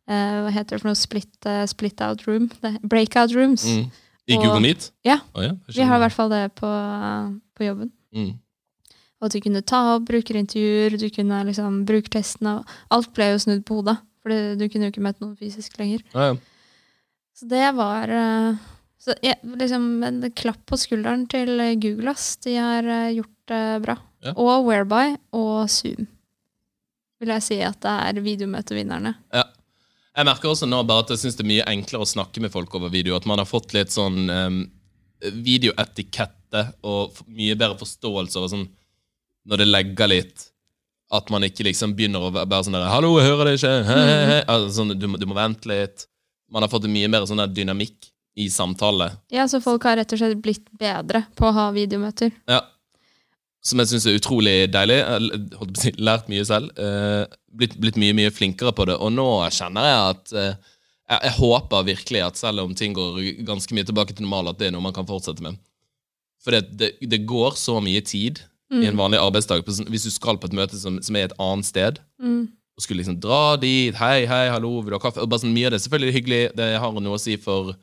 eh, 0.06 0.38
Hva 0.46 0.52
heter 0.54 0.76
det 0.76 0.82
for 0.84 0.92
noe? 0.92 0.94
Split, 0.94 1.32
uh, 1.50 1.64
split 1.66 2.00
out 2.06 2.22
room? 2.28 2.46
Det, 2.62 2.76
breakout 2.86 3.34
rooms. 3.34 3.64
Mm. 3.66 3.90
I 4.28 4.36
Og- 4.36 4.44
Google 4.44 4.60
Meet? 4.62 4.90
Ja. 5.04 5.18
Oh, 5.34 5.42
ja. 5.42 5.52
Vi 5.74 5.82
har 5.82 5.98
i 5.98 6.04
hvert 6.06 6.14
fall 6.14 6.28
det 6.30 6.44
på, 6.54 6.70
på 7.58 7.64
jobben. 7.66 7.90
Mm. 8.14 8.36
Og 9.16 9.28
at 9.28 9.36
du 9.36 9.40
kunne 9.40 9.64
ta 9.64 9.80
opp 9.94 10.08
brukerintervjuer, 10.10 10.98
du 11.00 11.08
kunne 11.14 11.40
liksom 11.48 11.84
bruke 11.88 12.12
testene. 12.12 12.58
Alt 12.92 13.12
ble 13.16 13.30
jo 13.32 13.40
snudd 13.46 13.64
på 13.68 13.80
hodet. 13.80 13.96
For 14.20 14.56
du 14.58 14.64
kunne 14.68 14.88
jo 14.88 14.92
ikke 14.92 15.04
møtt 15.06 15.22
noen 15.22 15.36
fysisk 15.38 15.78
lenger. 15.80 16.02
Ja, 16.12 16.32
ja. 16.32 16.36
Så 17.36 17.46
det 17.50 17.66
var 17.76 18.10
eh, 18.12 18.60
så, 19.00 19.14
jeg, 19.22 19.36
liksom 19.60 20.02
en 20.06 20.22
klapp 20.36 20.62
på 20.68 20.78
skulderen 20.80 21.26
til 21.30 21.52
Google. 21.82 22.12
Ass. 22.12 22.34
De 22.44 22.56
har 22.56 22.86
eh, 22.88 23.16
gjort 23.18 23.52
det 23.52 23.64
bra. 23.84 23.96
Ja. 24.24 24.32
Og 24.34 24.66
Whereby 24.66 25.16
og 25.36 25.68
Zoom. 25.70 26.08
Vil 27.20 27.32
jeg 27.32 27.44
si 27.44 27.60
at 27.64 27.78
det 27.84 27.92
er 28.08 28.24
videomøtevinnerne. 28.24 29.14
Ja. 29.36 29.44
Jeg 30.16 30.24
merker 30.24 30.48
også 30.48 30.68
nå 30.68 30.80
bare 30.88 31.04
at 31.04 31.12
jeg 31.12 31.20
synes 31.20 31.36
det 31.36 31.44
er 31.44 31.50
mye 31.50 31.68
enklere 31.68 32.06
å 32.06 32.08
snakke 32.08 32.40
med 32.40 32.52
folk 32.52 32.72
over 32.78 32.92
video. 32.92 33.18
At 33.18 33.28
man 33.28 33.40
har 33.40 33.48
fått 33.48 33.74
litt 33.76 33.92
sånn 33.92 34.30
um, 34.32 34.62
videoetikette 35.20 36.62
og 36.88 37.20
mye 37.28 37.56
bedre 37.56 37.76
forståelse 37.80 38.40
over 38.40 38.52
sånn 38.52 38.68
Når 39.46 39.62
det 39.62 39.66
legger 39.70 40.10
litt 40.10 40.44
At 41.14 41.28
man 41.30 41.44
ikke 41.46 41.62
liksom 41.68 41.92
begynner 41.94 42.24
å 42.26 42.32
være 42.34 42.64
sånn 42.66 42.74
der 42.74 42.88
'Hallo, 42.90 43.12
jeg 43.20 43.28
hører 43.30 43.44
deg 43.52 43.58
ikke.' 43.60 43.74
He, 43.86 43.98
he, 44.10 44.16
he. 44.32 44.38
Altså, 44.50 44.70
sånn, 44.80 44.94
du, 44.98 45.06
må- 45.06 45.18
du 45.22 45.26
må 45.30 45.36
vente 45.38 45.68
litt. 45.70 46.06
Man 46.50 46.62
har 46.66 46.70
fått 46.72 46.88
mye 46.90 47.08
mer 47.08 47.26
sånn 47.30 47.44
dynamikk 47.54 48.08
i 48.36 48.48
samtale. 48.50 49.12
Ja, 49.30 49.46
så 49.48 49.60
folk 49.62 49.84
har 49.86 49.96
rett 49.96 50.12
og 50.12 50.18
slett 50.18 50.40
blitt 50.42 50.66
bedre 50.78 51.24
på 51.38 51.46
å 51.46 51.52
ha 51.54 51.68
videomøter. 51.72 52.32
Ja. 52.50 52.60
Som 53.62 53.78
jeg 53.80 53.88
syns 53.90 54.06
er 54.06 54.18
utrolig 54.18 54.56
deilig. 54.70 54.98
Jeg 54.98 55.56
holdt 55.58 55.72
på 55.74 55.78
å 55.78 55.82
si, 55.82 55.92
lært 55.98 56.28
mye 56.28 56.44
selv. 56.46 56.74
Uh, 56.78 57.24
blitt, 57.54 57.78
blitt 57.80 57.96
mye, 58.02 58.12
mye 58.14 58.30
flinkere 58.34 58.74
på 58.76 58.86
det. 58.90 58.98
Og 59.02 59.10
nå 59.14 59.28
kjenner 59.50 59.86
jeg 59.88 60.02
at 60.10 60.34
uh, 60.34 60.74
jeg, 61.06 61.20
jeg 61.22 61.34
håper 61.38 61.86
virkelig 61.88 62.22
at 62.26 62.36
selv 62.42 62.62
om 62.66 62.74
ting 62.74 62.92
går 62.98 63.22
ganske 63.46 63.74
mye 63.74 63.86
tilbake 63.88 64.14
til 64.14 64.26
normal, 64.26 64.50
at 64.52 64.58
det 64.58 64.68
er 64.68 64.76
noe 64.76 64.84
man 64.84 64.94
kan 64.94 65.06
fortsette 65.08 65.42
med. 65.42 65.56
For 66.42 66.54
det, 66.54 66.62
det, 66.78 66.92
det 67.14 67.22
går 67.26 67.54
så 67.58 67.78
mye 67.82 68.02
tid 68.06 68.42
Mm. 68.72 68.82
i 68.82 68.86
en 68.88 68.96
vanlig 68.98 69.18
arbeidsdag. 69.22 69.62
Sånn- 69.70 69.86
hvis 69.88 70.02
du 70.04 70.10
skal 70.10 70.36
på 70.38 70.48
et 70.48 70.52
møte 70.58 70.74
som, 70.74 71.00
som 71.00 71.14
er 71.16 71.24
et 71.28 71.36
annet 71.38 71.64
sted, 71.64 72.00
Mm. 72.20 72.48
og 72.76 72.82
skulle 72.82 72.98
liksom 73.04 73.20
dra 73.20 73.56
dit, 73.56 73.94
hei, 73.94 74.26
hei, 74.26 74.48
hallo, 74.50 74.80
vil 74.82 74.90
du 74.90 74.98
ha 74.98 75.04
kaffe? 75.04 75.22
Og 75.22 75.28
bare 75.30 75.38
sånn, 75.40 75.54
mye 75.54 75.66
av 75.66 75.70
det 75.70 75.78
er 75.80 75.84
selvfølgelig 75.88 76.14
hyggelig, 76.16 76.40
det 76.56 76.78
har 76.80 76.92
noe 76.92 77.14
å 77.14 77.20
si 77.20 77.36
for 77.36 77.76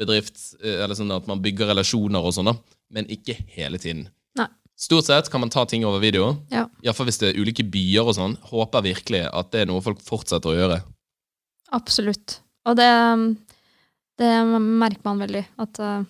bedrift, 0.00 0.54
eh, 0.64 0.82
eller 0.82 0.94
sånn 0.96 1.12
at 1.14 1.26
man 1.28 1.42
bygger 1.42 1.68
relasjoner 1.68 2.24
og 2.24 2.32
sånn, 2.32 2.56
men 2.90 3.04
ikke 3.12 3.36
hele 3.52 3.76
tiden. 3.78 4.08
Nei. 4.34 4.46
Stort 4.74 5.04
sett 5.04 5.28
kan 5.30 5.40
man 5.40 5.50
ta 5.50 5.66
ting 5.66 5.84
over 5.84 6.00
video, 6.00 6.38
Ja. 6.50 6.64
iallfall 6.82 7.06
hvis 7.06 7.18
det 7.20 7.36
er 7.36 7.38
ulike 7.38 7.62
byer 7.70 8.08
og 8.08 8.14
sånn. 8.16 8.38
Håper 8.48 8.82
virkelig 8.82 9.28
at 9.32 9.50
det 9.52 9.60
er 9.60 9.66
noe 9.66 9.82
folk 9.82 10.00
fortsetter 10.00 10.48
å 10.48 10.56
gjøre. 10.56 10.82
Absolutt. 11.72 12.40
Og 12.66 12.76
det, 12.76 12.88
det 14.18 14.32
merker 14.60 15.04
man 15.04 15.18
veldig. 15.20 15.44
At 15.58 15.78
eh, 15.78 16.04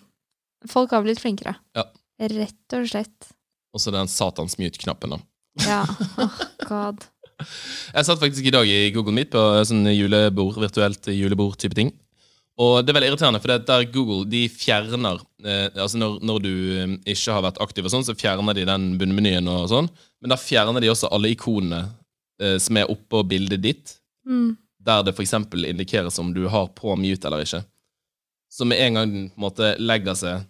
folk 0.67 0.91
har 0.91 1.03
blitt 1.03 1.19
flinkere. 1.21 1.55
Ja. 1.75 1.83
Rett 2.21 2.73
og 2.77 2.87
slett. 2.87 3.29
Og 3.73 3.81
så 3.81 3.91
den 3.93 4.09
satans 4.11 4.57
mute-knappen, 4.61 5.15
da. 5.15 5.19
Ja. 5.65 5.81
Oh, 6.21 6.39
God. 6.69 7.03
Jeg 7.95 8.05
satt 8.07 8.21
faktisk 8.21 8.45
i 8.45 8.53
dag 8.53 8.69
i 8.69 8.91
Google 8.93 9.13
Meet 9.17 9.31
på 9.33 9.41
sånn 9.67 9.87
julebord, 9.91 10.59
virtuelt 10.61 11.09
julebord-type 11.11 11.75
ting. 11.77 11.89
Og 12.61 12.83
det 12.85 12.93
er 12.93 12.97
veldig 12.99 13.07
irriterende, 13.09 13.39
for 13.41 13.49
det 13.49 13.55
er 13.57 13.65
der 13.65 13.87
Google 13.89 14.27
de 14.29 14.43
fjerner 14.53 15.17
eh, 15.41 15.71
Altså 15.73 15.97
når, 15.97 16.19
når 16.21 16.43
du 16.43 16.51
eh, 16.53 16.91
ikke 17.15 17.33
har 17.33 17.41
vært 17.47 17.57
aktiv, 17.65 17.87
og 17.89 17.93
sånn, 17.95 18.05
så 18.05 18.13
fjerner 18.13 18.53
de 18.53 18.67
den 18.69 18.91
bunnmenyen, 19.01 19.49
og 19.49 19.65
sånn. 19.71 19.89
Men 20.21 20.35
da 20.35 20.37
fjerner 20.37 20.83
de 20.85 20.91
også 20.93 21.09
alle 21.17 21.31
ikonene 21.33 21.79
eh, 22.37 22.59
som 22.61 22.77
er 22.77 22.93
oppå 22.93 23.25
bildet 23.29 23.65
ditt, 23.65 23.97
Mm. 24.23 24.53
der 24.79 25.01
det 25.03 25.11
f.eks. 25.17 25.33
indikeres 25.67 26.15
om 26.21 26.29
du 26.31 26.45
har 26.47 26.69
på 26.77 26.93
mute 26.95 27.27
eller 27.27 27.41
ikke. 27.43 27.59
Så 28.47 28.63
med 28.63 28.79
en 28.79 28.95
gang 28.95 29.09
den 29.11 29.25
på 29.33 29.35
en 29.35 29.43
måte 29.43 29.71
legger 29.83 30.15
seg 30.15 30.37
eh, 30.37 30.45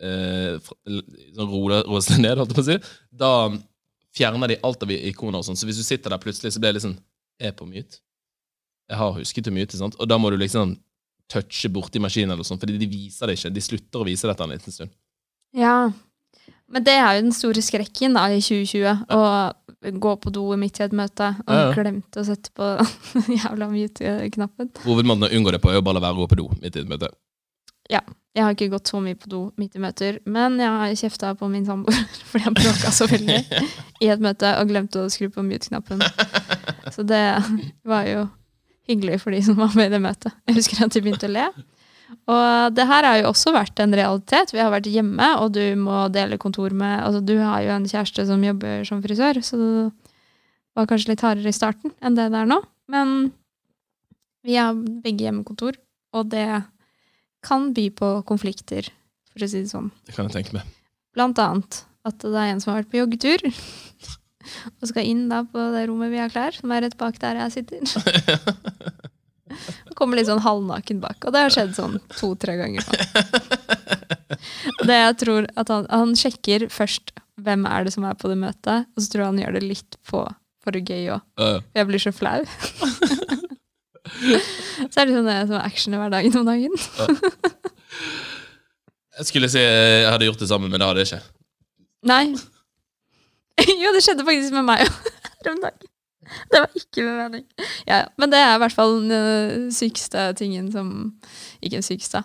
sånn 0.00 1.50
roer 1.50 1.82
roer 1.86 2.04
seg 2.04 2.20
ned, 2.22 2.36
holdt 2.40 2.52
jeg 2.52 2.58
på 2.58 2.64
å 2.64 2.68
si, 2.68 2.78
da 3.16 3.30
fjerner 4.16 4.48
de 4.52 4.58
alt 4.64 4.82
av 4.86 4.92
ikoner 4.96 5.40
og 5.40 5.46
sånn. 5.48 5.58
Så 5.58 5.68
hvis 5.68 5.80
du 5.80 5.84
sitter 5.86 6.12
der 6.12 6.20
plutselig, 6.22 6.54
så 6.54 6.60
blir 6.62 6.72
det 6.72 6.80
liksom 6.80 6.96
Er 7.38 7.52
på 7.52 7.66
mute? 7.68 7.98
Jeg 8.88 8.96
har 8.96 9.10
husket 9.12 9.48
å 9.50 9.52
mute, 9.52 9.76
sant? 9.76 9.96
Og 10.00 10.08
da 10.08 10.16
må 10.16 10.30
du 10.32 10.38
liksom 10.40 10.70
touche 11.28 11.68
borti 11.68 12.00
maskinen 12.00 12.32
eller 12.32 12.46
sånn, 12.48 12.56
fordi 12.62 12.78
de 12.80 12.86
viser 12.88 13.26
det 13.28 13.34
ikke. 13.36 13.50
De 13.52 13.60
slutter 13.60 14.00
å 14.00 14.06
vise 14.06 14.28
dette 14.30 14.44
en 14.46 14.54
liten 14.54 14.72
stund. 14.72 14.92
Ja. 15.52 15.90
Men 16.72 16.84
det 16.86 16.94
er 16.96 17.18
jo 17.18 17.26
den 17.26 17.34
store 17.36 17.60
skrekken 17.60 18.16
da, 18.16 18.24
i 18.32 18.40
2020. 18.40 19.04
Å 19.12 19.92
gå 20.00 20.12
på 20.22 20.32
do 20.32 20.46
midt 20.56 20.80
i 20.80 20.86
et 20.86 20.94
møte 20.96 21.28
og 21.44 21.52
Ja, 21.52 21.66
ja. 21.66 21.74
glemte 21.76 22.22
å 22.22 22.26
sette 22.26 22.54
på 22.56 22.70
jævla 23.36 23.68
mute-knappen. 23.74 24.72
Hovedmåten 24.86 25.28
å 25.28 25.32
unngå 25.36 25.52
det 25.52 25.60
på 25.66 25.74
er 25.74 25.82
å 25.82 25.84
bare 25.84 25.98
la 26.00 26.06
være 26.06 26.16
å 26.16 26.24
gå 26.24 26.30
på 26.32 26.38
do 26.40 26.48
midt 26.62 26.78
i 26.78 26.84
et 26.86 26.88
møte. 26.88 27.10
Jeg 27.90 28.44
har 28.44 28.52
ikke 28.52 28.68
gått 28.74 28.90
så 28.90 28.98
mye 29.00 29.16
på 29.16 29.30
do 29.32 29.38
midt 29.56 29.78
i 29.78 29.80
møter, 29.80 30.18
men 30.28 30.58
jeg 30.60 30.68
har 30.68 30.96
kjefta 31.00 31.30
på 31.40 31.48
min 31.48 31.64
samboer 31.64 32.02
fordi 32.30 32.44
han 32.44 32.56
bråka 32.58 32.92
så 32.92 33.08
veldig 33.08 33.38
i 34.04 34.10
et 34.12 34.22
møte 34.22 34.50
og 34.60 34.72
glemte 34.72 35.04
å 35.04 35.12
skru 35.12 35.30
på 35.32 35.44
mute-knappen. 35.46 36.04
Så 36.92 37.06
det 37.06 37.22
var 37.86 38.10
jo 38.10 38.26
hyggelig 38.90 39.22
for 39.22 39.34
de 39.34 39.40
som 39.46 39.56
var 39.58 39.72
med 39.78 39.88
i 39.88 39.94
det 39.96 40.02
møtet. 40.04 40.36
Jeg 40.46 40.58
husker 40.60 40.84
at 40.84 40.92
de 40.94 41.02
begynte 41.02 41.30
å 41.30 41.32
le. 41.32 41.46
Og 42.30 42.76
det 42.76 42.86
her 42.86 43.06
har 43.08 43.16
jo 43.18 43.30
også 43.32 43.54
vært 43.54 43.80
en 43.82 43.94
realitet. 43.96 44.52
Vi 44.54 44.60
har 44.62 44.70
vært 44.70 44.90
hjemme, 44.90 45.32
og 45.42 45.56
du 45.56 45.64
må 45.80 46.04
dele 46.14 46.38
kontor 46.38 46.74
med 46.76 47.00
Altså, 47.02 47.22
du 47.24 47.34
har 47.40 47.64
jo 47.64 47.72
en 47.74 47.88
kjæreste 47.88 48.26
som 48.28 48.44
jobber 48.44 48.84
som 48.86 49.02
frisør, 49.02 49.40
så 49.42 49.58
det 49.58 49.72
var 50.76 50.86
kanskje 50.90 51.14
litt 51.14 51.24
hardere 51.24 51.50
i 51.50 51.56
starten 51.56 51.94
enn 52.04 52.18
det 52.18 52.28
det 52.34 52.44
er 52.44 52.52
nå. 52.52 52.60
Men 52.92 53.16
vi 54.46 54.60
har 54.60 54.76
begge 54.76 55.26
hjemmekontor, 55.26 55.80
og 56.14 56.30
det 56.30 56.46
kan 57.44 57.72
by 57.76 57.88
på 57.96 58.12
konflikter, 58.28 58.88
for 59.32 59.44
å 59.44 59.50
si 59.50 59.64
det 59.64 59.72
sånn. 59.72 59.90
Det 60.06 60.14
kan 60.16 60.28
jeg 60.28 60.38
tenke 60.38 60.56
meg. 60.56 60.70
Blant 61.16 61.40
annet 61.42 61.82
at 62.06 62.22
det 62.22 62.38
er 62.38 62.52
en 62.52 62.62
som 62.62 62.72
har 62.72 62.82
vært 62.82 62.92
på 62.92 63.00
joggetur, 63.00 63.44
og 64.78 64.88
skal 64.92 65.08
inn 65.08 65.26
da 65.32 65.42
på 65.48 65.68
det 65.74 65.86
rommet 65.90 66.12
vi 66.12 66.22
har 66.22 66.32
klær, 66.32 66.56
som 66.56 66.72
er 66.72 66.86
rett 66.86 66.96
bak 67.00 67.18
der 67.22 67.42
jeg 67.44 67.58
sitter. 67.58 67.84
Og 69.86 69.92
kommer 69.94 70.18
litt 70.18 70.26
sånn 70.26 70.42
halvnaken 70.42 70.98
bak, 71.00 71.20
og 71.22 71.30
det 71.32 71.44
har 71.44 71.52
skjedd 71.54 71.76
sånn 71.76 72.00
to-tre 72.18 72.56
ganger. 72.58 72.82
Det 74.82 74.96
jeg 74.96 75.14
tror 75.22 75.46
at 75.54 75.70
han, 75.70 75.86
han 75.86 76.16
sjekker 76.18 76.66
først 76.72 77.14
hvem 77.46 77.62
er 77.70 77.86
det 77.86 77.92
som 77.94 78.04
er 78.08 78.18
på 78.18 78.28
det 78.32 78.40
møtet, 78.40 78.88
og 78.90 78.98
så 78.98 79.12
tror 79.12 79.22
jeg 79.22 79.30
han 79.30 79.40
gjør 79.44 79.56
det 79.56 79.62
litt 79.62 79.98
på 80.10 80.24
for 80.66 80.80
gøy 80.82 81.12
òg. 81.14 81.22
Jeg 81.78 81.86
blir 81.86 82.02
så 82.02 82.12
flau. 82.14 82.40
så 84.90 85.02
er 85.02 85.08
det 85.08 85.16
sånn 85.16 85.28
det 85.28 85.34
er 85.36 85.48
sånn 85.50 85.64
action 85.64 85.96
i 85.96 86.00
hverdagen 86.00 86.38
om 86.40 86.46
dagen. 86.48 86.76
jeg 89.18 89.28
skulle 89.30 89.50
si 89.52 89.62
eh, 89.62 90.02
jeg 90.04 90.12
hadde 90.12 90.28
gjort 90.30 90.44
det 90.44 90.50
sammen, 90.50 90.72
men 90.72 90.82
det 90.82 90.88
hadde 90.90 91.04
jeg 91.04 91.10
ikke. 91.12 91.24
Nei. 92.06 92.24
jo, 93.82 93.92
det 93.94 94.04
skjedde 94.04 94.26
faktisk 94.26 94.56
med 94.56 94.66
meg 94.68 94.86
her 95.40 95.52
om 95.52 95.60
dagen. 95.64 95.92
Det 96.50 96.58
var 96.58 96.72
ikke 96.74 97.04
med 97.06 97.18
mening. 97.20 97.44
Ja, 97.86 98.00
ja. 98.02 98.06
men 98.18 98.32
det 98.32 98.40
er 98.42 98.56
i 98.56 98.62
hvert 98.64 98.74
fall 98.74 98.96
den 98.98 99.12
øh, 99.14 99.68
sykeste 99.74 100.32
tingen 100.38 100.72
som 100.74 100.88
Ikke 101.60 101.78
den 101.78 101.86
sykeste. 101.86 102.24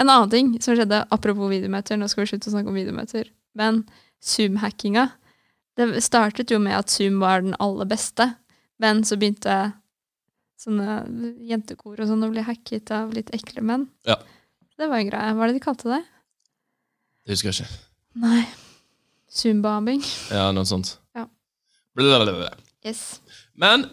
En 0.00 0.10
annen 0.10 0.30
ting 0.32 0.54
som 0.64 0.74
skjedde, 0.74 1.04
apropos 1.14 1.52
videomøter, 1.52 1.98
nå 2.00 2.08
skal 2.10 2.24
vi 2.24 2.32
slutte 2.32 2.50
å 2.50 2.54
snakke 2.56 2.72
om 2.72 2.78
videomøter, 2.78 3.28
men 3.54 3.84
Zoom-hackinga 4.24 5.10
Det 5.76 5.86
startet 6.02 6.50
jo 6.50 6.58
med 6.62 6.74
at 6.78 6.90
Zoom 6.90 7.20
var 7.22 7.44
den 7.44 7.54
aller 7.62 7.86
beste, 7.86 8.32
men 8.82 9.04
så 9.06 9.18
begynte 9.20 9.74
sånne 10.60 11.00
jentekor 11.48 11.98
og 12.00 12.08
sånn 12.08 12.24
å 12.26 12.30
bli 12.32 12.44
hacket 12.46 12.92
av 12.94 13.12
litt 13.16 13.32
ekle 13.36 13.64
menn. 13.66 13.88
Ja. 14.08 14.16
Det 14.78 14.88
var 14.90 15.00
en 15.00 15.10
greie. 15.10 15.32
Hva 15.34 15.46
er 15.46 15.52
det 15.52 15.58
de 15.58 15.64
kalte 15.64 15.90
det? 15.90 16.02
Det 17.24 17.34
husker 17.36 17.50
jeg 17.50 17.64
ikke. 17.64 17.82
Nei. 18.24 18.42
Zumba-bing 19.34 20.02
Ja, 20.30 20.50
noe 20.54 20.66
sånt. 20.68 20.88
Ja. 21.16 21.24
Blablabla. 21.98 22.52
Yes. 22.86 23.00
Men 23.58 23.86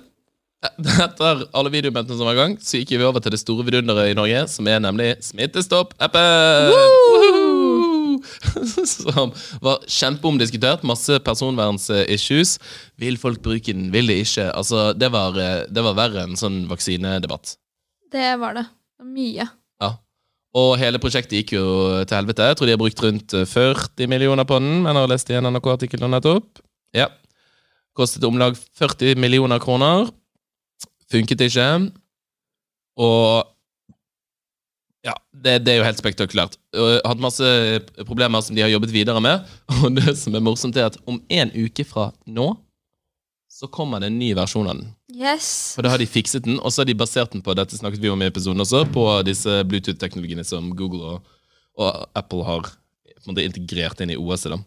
eh, 0.62 0.76
etter 1.08 1.46
alle 1.50 1.72
videomøtene 1.74 2.18
som 2.18 2.28
var 2.30 2.38
i 2.38 2.42
gang, 2.42 2.58
så 2.62 2.82
gikk 2.82 2.94
vi 2.98 3.08
over 3.08 3.24
til 3.24 3.34
det 3.34 3.42
store 3.42 3.66
vidunderet 3.66 4.12
i 4.12 4.18
Norge, 4.18 4.44
som 4.52 4.70
er 4.70 4.84
nemlig 4.84 5.16
Smittestopp-appen! 5.26 7.50
Som 8.96 9.34
var 9.64 9.82
kjempeomdiskutert. 9.90 10.86
Masse 10.88 11.20
personverns-issues. 11.26 12.58
Vil 13.02 13.18
folk 13.22 13.42
bruke 13.46 13.74
den, 13.74 13.90
vil 13.94 14.12
de 14.12 14.20
ikke? 14.24 14.50
Altså, 14.52 14.92
det 14.98 15.12
var, 15.14 15.38
eh, 15.40 15.64
det 15.70 15.86
var 15.86 15.98
verre 15.98 16.26
enn 16.28 16.40
sånn 16.40 16.64
vaksinedebatt. 16.72 17.56
Det 18.12 18.34
var 18.42 18.58
det. 18.60 18.66
Mye. 19.02 19.48
Ja. 19.82 19.92
Og 20.58 20.76
hele 20.82 21.00
prosjektet 21.02 21.40
gikk 21.40 21.56
jo 21.56 21.66
til 22.04 22.18
helvete. 22.18 22.50
Jeg 22.52 22.60
tror 22.60 22.70
de 22.70 22.76
har 22.76 22.82
brukt 22.82 23.06
rundt 23.06 23.38
eh, 23.38 23.48
40 23.48 24.12
millioner 24.12 24.48
på 24.48 24.60
den, 24.62 24.82
men 24.84 24.94
jeg 24.94 25.06
har 25.06 25.14
lest 25.14 25.32
i 25.32 25.40
en 25.40 25.50
NRK-artikkel 25.52 26.04
nå 26.04 26.12
nettopp. 26.12 26.62
Ja. 26.98 27.08
Kostet 27.98 28.24
om 28.28 28.40
lag 28.40 28.56
40 28.80 29.20
millioner 29.20 29.62
kroner. 29.64 30.10
Funket 31.12 31.44
ikke. 31.48 31.68
Og 33.02 33.51
ja, 35.06 35.16
det, 35.34 35.60
det 35.66 35.74
er 35.74 35.80
jo 35.80 35.86
helt 35.88 36.02
spektakulært. 36.02 36.58
Og 36.78 36.92
Hatt 37.10 37.22
masse 37.24 37.46
problemer 38.06 38.44
som 38.46 38.58
de 38.58 38.62
har 38.62 38.70
jobbet 38.70 38.94
videre 38.94 39.22
med. 39.24 39.48
Og 39.82 39.96
det 39.98 40.14
som 40.20 40.36
er 40.38 40.44
morsomt, 40.46 40.78
er 40.78 40.92
at 40.92 41.00
om 41.10 41.18
en 41.30 41.54
uke 41.58 41.86
fra 41.88 42.12
nå 42.30 42.54
så 43.52 43.68
kommer 43.70 44.00
det 44.02 44.08
en 44.10 44.18
ny 44.18 44.32
versjon 44.34 44.70
av 44.72 44.78
den. 44.80 44.88
Yes. 45.12 45.74
For 45.76 45.86
da 45.86 45.92
har 45.94 46.02
de 46.02 46.08
fikset 46.10 46.48
den, 46.48 46.56
og 46.64 46.72
så 46.72 46.82
har 46.82 46.88
de 46.90 46.96
basert 46.98 47.34
den 47.36 47.44
på 47.46 47.54
dette 47.54 47.78
snakket 47.78 48.02
vi 48.02 48.10
om 48.10 48.22
i 48.24 48.30
episoden 48.32 48.64
også, 48.64 48.86
på 48.96 49.04
disse 49.28 49.60
Bluetooth-teknologiene 49.70 50.46
som 50.48 50.72
Google 50.80 51.12
og, 51.12 51.34
og 51.78 52.00
Apple 52.18 52.46
har 52.48 52.64
på 52.72 53.28
en 53.28 53.34
måte 53.36 53.46
integrert 53.46 54.02
inn 54.02 54.16
i 54.16 54.18
OS. 54.18 54.48
Da. 54.50 54.58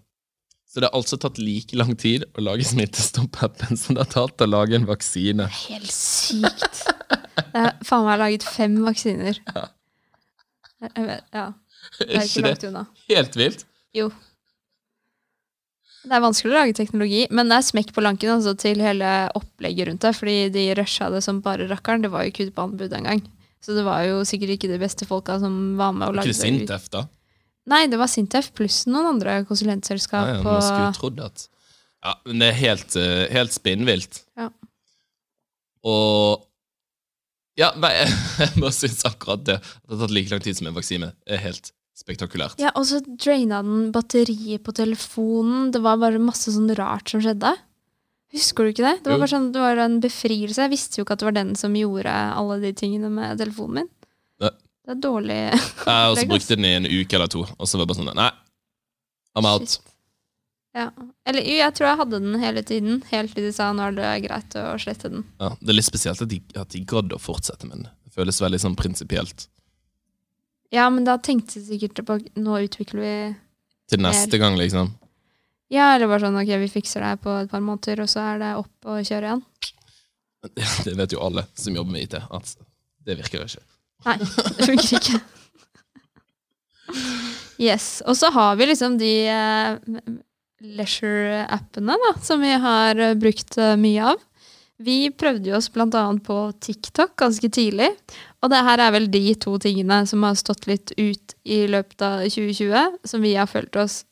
Så 0.70 0.82
det 0.82 0.90
har 0.90 0.98
altså 1.00 1.18
tatt 1.18 1.40
like 1.42 1.74
lang 1.80 1.96
tid 1.98 2.26
å 2.36 2.44
lage 2.44 2.68
Smittestopp-appen 2.68 3.80
som 3.80 3.96
det 3.96 4.04
har 4.04 4.12
tatt 4.12 4.44
å 4.44 4.50
lage 4.50 4.78
en 4.78 4.86
vaksine. 4.86 5.48
Helt 5.64 5.94
sykt. 5.94 6.84
Det 7.40 7.64
er 7.64 7.74
faen 7.86 8.06
meg 8.06 8.20
laget 8.20 8.46
fem 8.46 8.76
vaksiner. 8.84 9.40
Vet, 9.48 9.74
ja. 11.34 11.48
Det 11.98 12.06
er 12.08 12.22
ikke 12.22 12.28
ikke 12.28 12.46
langt 12.46 12.64
unna. 12.70 12.84
helt 13.10 13.36
vilt? 13.36 13.66
Jo. 13.94 14.08
Det 16.04 16.12
er 16.12 16.20
vanskelig 16.20 16.52
å 16.52 16.56
lage 16.58 16.76
teknologi, 16.76 17.22
men 17.32 17.48
det 17.48 17.58
er 17.58 17.64
smekk 17.64 17.94
på 17.96 18.02
lanken 18.04 18.34
altså, 18.34 18.52
til 18.60 18.80
hele 18.84 19.10
opplegget 19.38 19.88
rundt 19.88 20.04
det. 20.04 20.12
Fordi 20.18 20.36
de 20.52 20.64
rusha 20.76 21.08
det 21.12 21.22
som 21.24 21.40
bare 21.44 21.68
rakkeren. 21.70 22.04
Det 22.04 22.12
var 22.12 22.26
jo 22.26 22.34
kutt 22.36 22.52
på 22.56 22.66
anbud 22.68 22.92
en 22.98 23.08
gang. 23.08 23.22
Så 23.64 23.76
det 23.76 23.86
var 23.86 24.04
jo 24.04 24.20
sikkert 24.28 24.58
ikke 24.58 24.68
de 24.68 24.80
beste 24.82 25.08
folka 25.08 25.38
som 25.40 25.54
var 25.80 25.94
med 25.96 26.10
og 26.10 26.18
lagde 26.18 26.34
ikke 26.34 26.36
det 26.36 26.42
Sintef, 26.42 26.90
da? 26.92 27.06
Nei, 27.72 27.86
det 27.88 27.96
var 27.96 28.10
Sintef 28.12 28.50
pluss 28.56 28.82
noen 28.84 29.14
andre 29.14 29.38
konsulentselskap. 29.48 30.28
Ja, 30.28 30.36
ja, 30.36 30.42
man 30.44 30.64
skulle 30.66 30.90
jo 30.90 30.98
trodd 30.98 31.22
at 31.24 31.46
Ja, 32.04 32.12
men 32.28 32.42
det 32.42 32.50
er 32.50 32.58
helt, 32.58 32.96
eh, 33.00 33.22
helt 33.32 33.54
spinnvilt. 33.56 34.20
Ja. 34.36 34.50
Og 35.88 36.44
Ja, 37.60 37.70
nei, 37.78 37.92
jeg 38.40 38.52
bare 38.58 38.74
synes 38.74 39.04
akkurat 39.06 39.44
det. 39.46 39.60
At 39.62 39.86
det 39.88 39.96
har 39.96 40.06
tatt 40.06 40.14
like 40.16 40.32
lang 40.32 40.42
tid 40.44 40.58
som 40.58 40.70
en 40.70 40.76
vaksine, 40.76 41.12
er 41.26 41.42
helt 41.44 41.70
spektakulært. 41.94 42.58
Ja, 42.58 42.72
og 42.74 42.88
så 42.88 42.98
draina 43.06 43.60
den 43.62 43.92
batteriet 43.94 44.64
på 44.66 44.74
telefonen. 44.74 45.70
Det 45.74 45.82
var 45.84 46.00
bare 46.02 46.18
masse 46.22 46.50
sånn 46.54 46.72
rart 46.74 47.12
som 47.12 47.22
skjedde. 47.22 47.54
Husker 48.34 48.66
du 48.66 48.72
ikke 48.72 48.82
det? 48.82 48.96
Det 49.04 49.12
var 49.12 49.20
bare 49.22 49.30
sånn, 49.30 49.52
det 49.54 49.62
var 49.62 49.78
en 49.84 50.00
befrielse. 50.02 50.58
Jeg 50.64 50.72
visste 50.72 50.98
jo 50.98 51.04
ikke 51.06 51.14
at 51.14 51.22
det 51.22 51.28
var 51.28 51.36
den 51.36 51.52
som 51.58 51.76
gjorde 51.78 52.10
alle 52.10 52.58
de 52.64 52.72
tingene 52.74 53.12
med 53.14 53.38
telefonen 53.38 53.84
min. 53.84 53.90
Nei. 54.42 54.50
Det 54.84 54.92
er 54.96 54.98
dårlig 55.00 55.36
Jeg 55.38 56.08
også 56.10 56.26
brukte 56.34 56.56
den 56.58 56.66
i 56.66 56.72
en 56.80 56.88
uke 56.90 57.16
eller 57.16 57.30
to, 57.30 57.44
og 57.46 57.70
så 57.70 57.78
var 57.78 57.86
det 57.86 57.92
bare 57.92 58.00
sånn 58.02 58.10
Nei, 58.18 58.30
I'm 59.38 59.46
out. 59.48 59.70
Shit. 59.70 59.93
Ja. 60.74 60.88
Eller 61.28 61.46
jo, 61.46 61.54
jeg 61.60 61.74
tror 61.76 61.86
jeg 61.86 61.98
hadde 62.00 62.18
den 62.24 62.40
hele 62.42 62.62
tiden, 62.66 63.02
helt 63.12 63.34
til 63.36 63.46
de 63.46 63.52
sa 63.54 63.68
nå 63.72 63.84
er 63.86 63.94
det 63.94 64.12
greit 64.26 64.56
å 64.58 64.72
slette 64.82 65.10
den. 65.12 65.22
Ja, 65.38 65.52
det 65.60 65.70
er 65.70 65.78
litt 65.78 65.86
spesielt 65.86 66.22
at 66.24 66.30
de, 66.32 66.40
at 66.58 66.74
de 66.74 66.82
gadd 66.90 67.14
å 67.14 67.20
fortsette, 67.22 67.68
med 67.70 67.84
den. 67.84 67.92
det 68.02 68.14
føles 68.16 68.42
veldig 68.42 68.60
sånn 68.64 68.74
prinsipielt. 68.78 69.46
Ja, 70.74 70.88
men 70.90 71.06
da 71.06 71.14
tenkte 71.22 71.60
de 71.60 71.68
sikkert 71.68 72.02
på 72.08 72.18
nå 72.42 72.58
utvikler 72.66 73.04
vi 73.04 73.14
Til 73.92 74.02
neste 74.02 74.40
gang, 74.42 74.58
liksom. 74.58 74.90
Ja, 75.70 75.92
eller 75.94 76.10
bare 76.10 76.26
sånn 76.26 76.40
ok, 76.40 76.50
vi 76.64 76.72
fikser 76.72 77.04
det 77.04 77.12
her 77.12 77.22
på 77.22 77.36
et 77.44 77.52
par 77.52 77.62
måneder, 77.62 78.02
og 78.02 78.10
så 78.10 78.24
er 78.32 78.42
det 78.42 78.50
opp 78.58 78.90
og 78.90 79.06
kjøre 79.06 79.30
igjen. 79.30 79.44
Det 80.84 80.92
vet 80.98 81.14
jo 81.14 81.22
alle 81.24 81.46
som 81.56 81.76
jobber 81.76 81.94
med 81.94 82.08
IT, 82.08 82.18
at 82.18 82.50
det 83.06 83.16
virker 83.22 83.40
jo 83.40 83.46
ikke. 83.46 83.64
Nei, 84.04 84.18
det 84.58 84.68
funker 84.72 84.98
ikke. 84.98 85.22
Yes. 87.54 88.02
Og 88.10 88.16
så 88.18 88.28
har 88.34 88.56
vi 88.58 88.66
liksom 88.66 88.96
de 88.98 89.10
eh, 89.30 89.76
leisure-appene 90.62 91.96
da, 92.00 92.12
som 92.22 92.40
vi 92.44 92.52
har 92.60 93.00
eh, 93.00 93.16
brukt 93.18 93.58
eh, 93.58 93.74
mye 93.80 94.12
av. 94.12 94.22
Vi 94.84 95.10
prøvde 95.14 95.52
jo 95.52 95.56
oss 95.56 95.70
annet 95.70 96.24
på 96.26 96.36
TikTok 96.60 97.14
ganske 97.16 97.48
tidlig. 97.48 97.90
Og 98.42 98.50
det 98.50 98.62
her 98.66 98.82
er 98.82 98.92
vel 98.92 99.06
de 99.10 99.34
to 99.38 99.56
tingene 99.58 100.02
som 100.06 100.22
har 100.26 100.34
stått 100.34 100.66
litt 100.66 100.92
ut 100.98 101.34
i 101.44 101.66
løpet 101.70 102.02
av 102.02 102.24
2020, 102.26 102.98
som 103.04 103.22
vi 103.22 103.34
har 103.38 103.46
følt 103.46 103.76
oss 103.76 104.04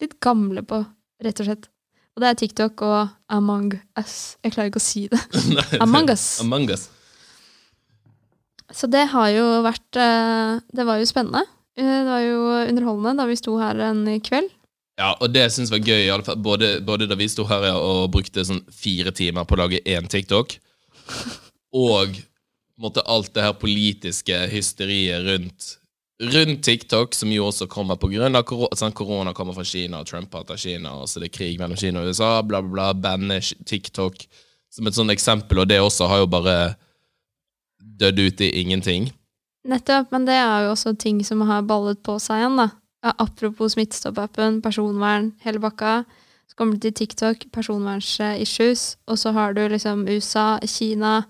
litt 0.00 0.18
gamle 0.20 0.62
på, 0.62 0.84
rett 1.24 1.40
og 1.40 1.48
slett. 1.48 1.70
Og 2.14 2.22
det 2.22 2.28
er 2.28 2.38
TikTok 2.38 2.82
og 2.84 3.08
Among 3.32 3.72
Us. 3.98 4.36
Jeg 4.44 4.52
klarer 4.52 4.70
ikke 4.70 4.82
å 4.82 4.84
si 4.84 5.06
det. 5.08 5.20
Nei, 5.54 5.64
Among 5.84 6.10
Us. 6.12 6.26
Among 6.44 6.68
Us. 6.68 6.88
Så 8.76 8.86
det 8.86 9.08
har 9.10 9.32
jo 9.34 9.46
vært 9.66 9.98
eh, 9.98 10.60
Det 10.70 10.84
var 10.86 11.00
jo 11.00 11.08
spennende. 11.08 11.42
Det 11.74 12.00
var 12.06 12.20
jo 12.22 12.40
underholdende 12.68 13.22
da 13.22 13.26
vi 13.26 13.38
sto 13.40 13.56
her 13.58 13.78
en 13.88 14.04
kveld. 14.22 14.50
Ja, 15.00 15.14
og 15.16 15.32
det 15.32 15.46
syns 15.48 15.70
jeg 15.70 15.78
var 15.78 15.86
gøy, 15.88 16.02
i 16.04 16.10
alle 16.12 16.26
fall. 16.26 16.40
Både, 16.44 16.74
både 16.84 17.08
da 17.08 17.16
vi 17.16 17.28
sto 17.32 17.46
her 17.48 17.70
ja, 17.70 17.76
og 17.80 18.10
brukte 18.12 18.44
sånn 18.44 18.60
fire 18.74 19.14
timer 19.16 19.48
på 19.48 19.56
å 19.56 19.62
lage 19.62 19.80
én 19.88 20.08
TikTok, 20.12 20.58
og 21.80 22.18
måtte 22.80 23.04
alt 23.08 23.32
det 23.36 23.44
her 23.44 23.56
politiske 23.60 24.46
hysteriet 24.52 25.24
rundt 25.28 25.76
Rundt 26.20 26.64
TikTok, 26.66 27.14
som 27.16 27.30
jo 27.32 27.46
også 27.48 27.64
kommer 27.72 27.96
av 27.96 28.02
korona. 28.02 28.42
Sånn, 28.76 28.92
korona 28.92 29.32
kommer 29.32 29.56
fra 29.56 29.64
Kina, 29.64 30.02
og 30.02 30.08
Trump 30.10 30.34
hater 30.36 30.58
Kina, 30.60 30.92
og 31.00 31.08
så 31.08 31.22
det 31.22 31.30
er 31.30 31.32
krig 31.32 31.54
mellom 31.56 31.78
Kina 31.80 32.02
og 32.02 32.10
USA, 32.12 32.42
bla, 32.44 32.60
bla, 32.60 32.74
bla. 32.74 32.88
Banne 32.92 33.38
TikTok 33.40 34.26
som 34.68 34.86
et 34.86 34.98
sånt 34.98 35.14
eksempel, 35.14 35.62
og 35.62 35.70
det 35.70 35.80
også 35.80 36.10
har 36.10 36.20
jo 36.20 36.28
bare 36.28 36.56
dødd 37.80 38.20
ut 38.20 38.44
i 38.44 38.50
ingenting. 38.60 39.08
Nettopp, 39.64 40.12
men 40.12 40.28
det 40.28 40.36
er 40.36 40.66
jo 40.66 40.74
også 40.74 40.92
ting 41.00 41.24
som 41.24 41.40
har 41.48 41.64
ballet 41.64 42.02
på 42.04 42.18
seg 42.20 42.42
igjen, 42.42 42.60
da. 42.60 42.68
Ja, 43.00 43.14
apropos 43.18 43.74
Smittestopp-appen, 43.74 44.60
personvern, 44.62 45.32
hele 45.44 45.60
bakka. 45.62 46.02
Så 46.50 46.56
kommer 46.58 46.74
du 46.74 46.80
til 46.84 46.92
TikTok, 46.92 47.46
personverns-issues, 47.54 48.96
og 49.06 49.18
så 49.18 49.32
har 49.32 49.54
du 49.56 49.62
liksom 49.68 50.02
USA, 50.08 50.58
Kina, 50.66 51.22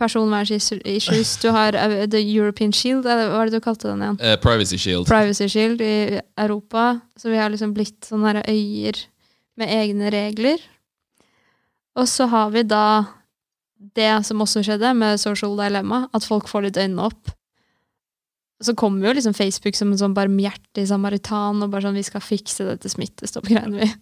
personverns-issues. 0.00 1.36
Du 1.42 1.50
har 1.54 1.76
eh, 1.76 2.06
The 2.10 2.22
European 2.22 2.72
Shield, 2.72 3.06
eller 3.06 3.28
hva 3.28 3.42
var 3.42 3.50
det 3.50 3.60
du 3.60 3.64
kalte 3.64 3.90
den 3.90 4.02
igjen? 4.02 4.18
Uh, 4.22 4.34
Privacy 4.40 4.78
Shield. 4.80 5.06
Privacy 5.06 5.48
Shield 5.48 5.84
i 5.84 6.20
Europa. 6.38 6.98
Så 7.16 7.30
vi 7.30 7.38
har 7.38 7.52
liksom 7.52 7.74
blitt 7.76 8.08
sånne 8.08 8.42
øyer 8.48 8.98
med 9.58 9.74
egne 9.74 10.10
regler. 10.14 10.62
Og 11.98 12.08
så 12.08 12.28
har 12.30 12.50
vi 12.54 12.62
da 12.66 13.04
det 13.78 14.10
som 14.26 14.42
også 14.42 14.62
skjedde 14.66 14.94
med 14.98 15.20
Social 15.20 15.56
Dilemma, 15.58 16.06
at 16.14 16.26
folk 16.26 16.48
får 16.50 16.68
litt 16.68 16.80
øynene 16.80 17.10
opp. 17.10 17.34
Så 18.64 18.74
kommer 18.74 19.06
jo 19.06 19.14
liksom 19.14 19.36
Facebook 19.38 19.76
som 19.78 19.92
en 19.92 20.00
sånn 20.00 20.16
barmhjertig 20.16 20.82
samaritan 20.90 21.62
og 21.62 21.70
bare 21.70 21.86
sånn 21.86 21.94
'Vi 21.94 22.08
skal 22.08 22.24
fikse 22.24 22.66
dette 22.66 22.90
smittestopp-greiene, 22.90 23.78
vi'. 23.78 23.92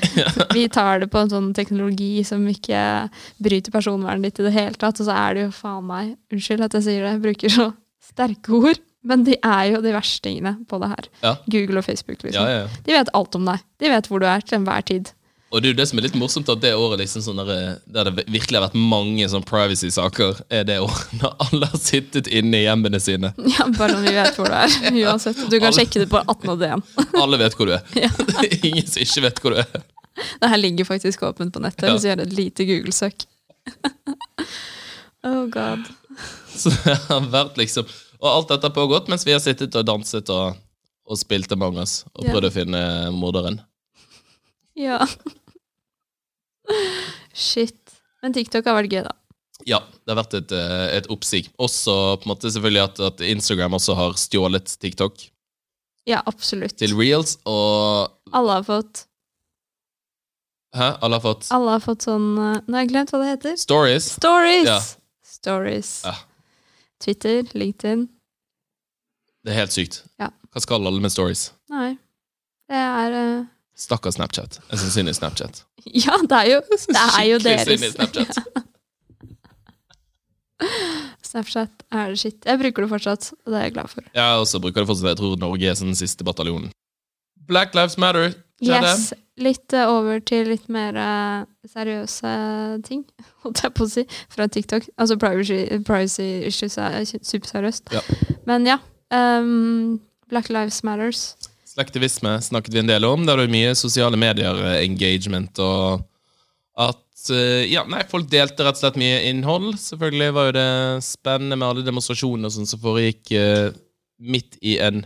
Vi 0.56 0.68
tar 0.68 1.02
det 1.02 1.10
på 1.10 1.18
en 1.18 1.32
sånn 1.32 1.50
teknologi 1.54 2.22
som 2.22 2.46
ikke 2.46 3.10
bryter 3.42 3.74
personvernet 3.74 4.30
ditt 4.30 4.38
i 4.38 4.46
det 4.46 4.54
hele 4.54 4.78
tatt. 4.78 5.00
Og 5.02 5.08
så 5.08 5.16
er 5.18 5.34
det 5.34 5.46
jo 5.48 5.50
faen 5.50 5.86
meg 5.86 6.14
Unnskyld 6.30 6.62
at 6.62 6.78
jeg 6.78 6.86
sier 6.86 7.02
det, 7.02 7.16
jeg 7.16 7.24
bruker 7.26 7.50
så 7.50 7.72
sterke 8.04 8.54
ord. 8.54 8.78
Men 9.04 9.24
de 9.26 9.36
er 9.36 9.64
jo 9.74 9.82
de 9.84 9.92
verstingene 9.92 10.54
på 10.68 10.78
det 10.80 10.88
her. 10.88 11.08
Ja. 11.22 11.34
Google 11.52 11.82
og 11.82 11.84
Facebook, 11.84 12.22
liksom. 12.24 12.46
Ja, 12.46 12.62
ja. 12.62 12.68
De 12.86 12.94
vet 12.96 13.10
alt 13.12 13.36
om 13.36 13.44
deg. 13.44 13.60
De 13.82 13.90
vet 13.92 14.08
hvor 14.08 14.22
du 14.22 14.26
er 14.30 14.40
til 14.40 14.58
enhver 14.58 14.86
tid. 14.88 15.10
Og 15.54 15.62
det 15.62 15.68
er 15.68 15.72
jo 15.74 15.78
det 15.78 15.84
som 15.86 15.98
er 16.00 16.04
litt 16.08 16.16
morsomt, 16.18 16.48
at 16.50 16.58
det 16.64 16.72
året 16.74 16.98
liksom 16.98 17.22
sånn 17.22 17.38
der, 17.46 17.76
der 17.86 18.08
det 18.10 18.24
virkelig 18.26 18.58
har 18.58 18.64
vært 18.66 18.74
mange 18.90 19.28
sånn 19.30 19.44
privacy-saker, 19.46 20.40
er 20.50 20.64
det 20.66 20.80
året 20.82 21.12
når 21.20 21.36
alle 21.46 21.68
har 21.70 21.78
sittet 21.78 22.26
inne 22.26 22.58
i 22.58 22.64
hjemmene 22.66 22.98
sine. 23.02 23.30
Ja, 23.54 23.68
Bare 23.78 23.94
om 24.00 24.02
vi 24.02 24.14
vet 24.16 24.34
hvor 24.34 24.50
du 24.50 24.56
er. 24.58 24.74
Uansett. 25.06 25.38
Du 25.46 25.54
kan 25.60 25.68
Alle- 25.70 25.78
sjekke 25.78 26.02
det 26.02 26.08
på 26.10 26.18
1881. 26.24 26.82
Alle 27.22 27.38
vet 27.44 27.54
hvor 27.58 27.70
du 27.70 27.76
er. 27.76 27.84
Ja. 28.02 28.10
Ingen 28.66 28.88
som 28.90 29.04
ikke 29.06 29.22
vet 29.28 29.38
hvor 29.44 29.54
du 29.54 29.62
er. 29.62 29.84
Det 30.42 30.50
her 30.50 30.60
ligger 30.60 30.86
faktisk 30.90 31.22
åpent 31.26 31.54
på 31.54 31.62
nettet, 31.62 31.86
Ja. 31.88 31.94
hvis 31.94 32.02
du 32.04 32.10
gjør 32.10 32.24
et 32.26 32.34
lite 32.38 32.66
Google-søk. 32.68 33.24
oh 35.24 35.46
god. 35.54 35.86
Så 36.54 36.70
det 36.84 36.98
har 37.08 37.24
vært 37.32 37.56
liksom 37.58 37.86
Og 38.20 38.28
alt 38.30 38.50
dette 38.52 38.68
har 38.68 38.74
pågått 38.76 39.08
mens 39.10 39.24
vi 39.26 39.32
har 39.34 39.40
sittet 39.42 39.74
og 39.76 39.86
danset 39.88 40.28
og, 40.30 40.54
og 41.10 41.18
spilt 41.18 41.50
Among 41.52 41.78
us 41.82 42.04
og 42.14 42.24
Ja. 42.28 42.32
prøvd 42.34 42.46
å 42.48 42.52
finne 42.54 42.82
morderen. 43.12 43.58
Ja. 44.78 45.00
Shit. 47.34 47.76
Men 48.22 48.32
TikTok 48.36 48.64
har 48.70 48.78
vært 48.78 48.92
gøy, 48.94 49.02
da. 49.06 49.12
Ja, 49.68 49.78
det 50.04 50.12
har 50.12 50.18
vært 50.22 50.34
et, 50.38 50.52
eh, 50.52 50.86
et 50.98 51.06
oppsig. 51.12 51.46
Også 51.62 51.92
på 52.20 52.26
en 52.26 52.32
måte 52.34 52.50
selvfølgelig 52.52 52.82
at, 52.84 53.00
at 53.00 53.20
Instagram 53.24 53.76
også 53.78 53.94
har 53.96 54.16
stjålet 54.20 54.72
TikTok 54.82 55.22
Ja, 56.10 56.18
absolutt. 56.28 56.76
til 56.80 56.92
reels, 56.98 57.36
og 57.48 58.10
Alle 58.34 58.58
har 58.58 58.66
fått 58.66 59.04
Hæ? 60.74 60.88
Alle 61.06 61.16
har 61.20 61.22
fått 61.22 61.46
Alle 61.54 61.76
har 61.76 61.80
fått 61.84 62.02
sånn 62.04 62.26
eh, 62.36 62.58
Nå 62.66 62.74
har 62.76 62.82
jeg 62.84 62.90
glemt 62.90 63.12
hva 63.14 63.20
det 63.22 63.30
heter. 63.36 63.56
stories. 63.62 64.10
Stories! 64.18 64.66
Ja. 64.68 64.80
Stories. 65.34 65.92
Ja. 66.04 66.14
Twitter, 67.04 67.42
LinkedIn. 67.54 68.06
Det 69.44 69.52
er 69.52 69.58
helt 69.60 69.74
sykt. 69.76 70.02
Ja. 70.20 70.30
Hva 70.52 70.60
skal 70.64 70.86
alle 70.88 71.00
med 71.04 71.12
stories? 71.12 71.50
Nei. 71.72 71.94
Det 72.70 72.80
er 72.80 73.16
eh, 73.18 73.44
Stakkars 73.74 74.14
Snapchat. 74.18 74.60
Jeg 74.70 74.78
syns 74.80 74.94
synd 74.98 75.10
i 75.10 75.16
Snapchat. 75.16 75.64
Ja, 75.84 76.16
det 76.16 76.36
er 76.38 76.46
jo, 76.48 76.60
det 76.64 76.96
er 76.96 77.24
jo 77.28 77.38
Skikkelig 77.42 77.78
synd 77.78 77.82
i 77.84 78.06
deres. 78.14 78.38
Snapchat. 78.38 78.70
Snapchat 81.28 81.84
er 81.92 82.14
det 82.14 82.20
shit. 82.22 82.38
Jeg 82.46 82.60
bruker 82.62 82.86
det 82.86 82.90
fortsatt, 82.92 83.32
og 83.44 83.52
det 83.52 83.58
er 83.58 83.66
jeg 83.66 83.74
glad 83.74 83.90
for. 83.92 84.06
Jeg 84.14 84.38
også 84.44 84.60
bruker 84.62 84.80
det 84.80 84.88
fortsatt. 84.88 85.10
Jeg 85.12 85.18
tror 85.20 85.36
Norge 85.42 85.68
er 85.68 85.76
den 85.80 85.98
siste 85.98 86.24
bataljonen. 86.24 86.70
Black 87.48 87.74
Lives 87.74 87.98
Matter. 87.98 88.32
Skjedde. 88.62 88.92
Yes, 88.94 89.12
litt 89.42 89.74
eh, 89.74 89.90
over 89.90 90.22
til 90.24 90.48
litt 90.52 90.68
mer 90.72 90.96
eh, 90.96 91.44
seriøse 91.68 92.34
ting, 92.86 93.02
holdt 93.44 93.64
jeg 93.64 93.74
på 93.76 93.84
å 93.84 93.90
si, 93.90 94.06
fra 94.32 94.46
TikTok. 94.48 94.88
Altså 94.96 95.18
privacy, 95.20 95.58
privacy 95.84 96.28
issues 96.48 96.78
er 96.78 97.02
superseriøst. 97.04 97.92
Ja. 97.92 98.04
Men 98.48 98.70
ja. 98.70 98.78
Um, 99.14 100.00
Black 100.30 100.48
Lives 100.48 100.80
Matters. 100.86 101.34
Slektivisme 101.74 102.36
snakket 102.42 102.74
vi 102.74 102.82
en 102.84 102.90
del 102.90 103.06
om. 103.08 103.24
Der 103.26 103.38
er 103.38 103.48
det 103.48 103.54
mye 103.54 103.72
sosiale 103.78 104.18
medier-engagement 104.20 105.58
og 105.64 106.04
at 106.78 107.30
eh, 107.34 107.64
Ja, 107.70 107.82
nei, 107.90 108.04
folk 108.10 108.28
delte 108.30 108.66
rett 108.66 108.78
og 108.78 108.82
slett 108.84 109.00
mye 109.00 109.24
innhold. 109.30 109.72
Selvfølgelig 109.82 110.36
var 110.36 110.48
jo 110.48 110.54
det 110.58 110.68
spennende 111.06 111.58
med 111.58 111.66
alle 111.68 111.86
demonstrasjoner 111.86 112.50
og 112.50 112.54
sånn 112.54 112.70
som 112.70 112.82
foregikk 112.82 113.34
eh, 113.38 113.74
midt 114.22 114.58
i 114.62 114.78
en, 114.82 115.02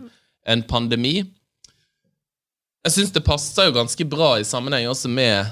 en 0.49 0.65
pandemi. 0.69 1.23
Jeg 2.85 2.95
syns 2.95 3.15
det 3.17 3.25
passer 3.25 3.69
jo 3.69 3.77
ganske 3.77 4.05
bra 4.09 4.35
i 4.39 4.47
sammenheng 4.49 4.89
også 4.93 5.11
med 5.13 5.49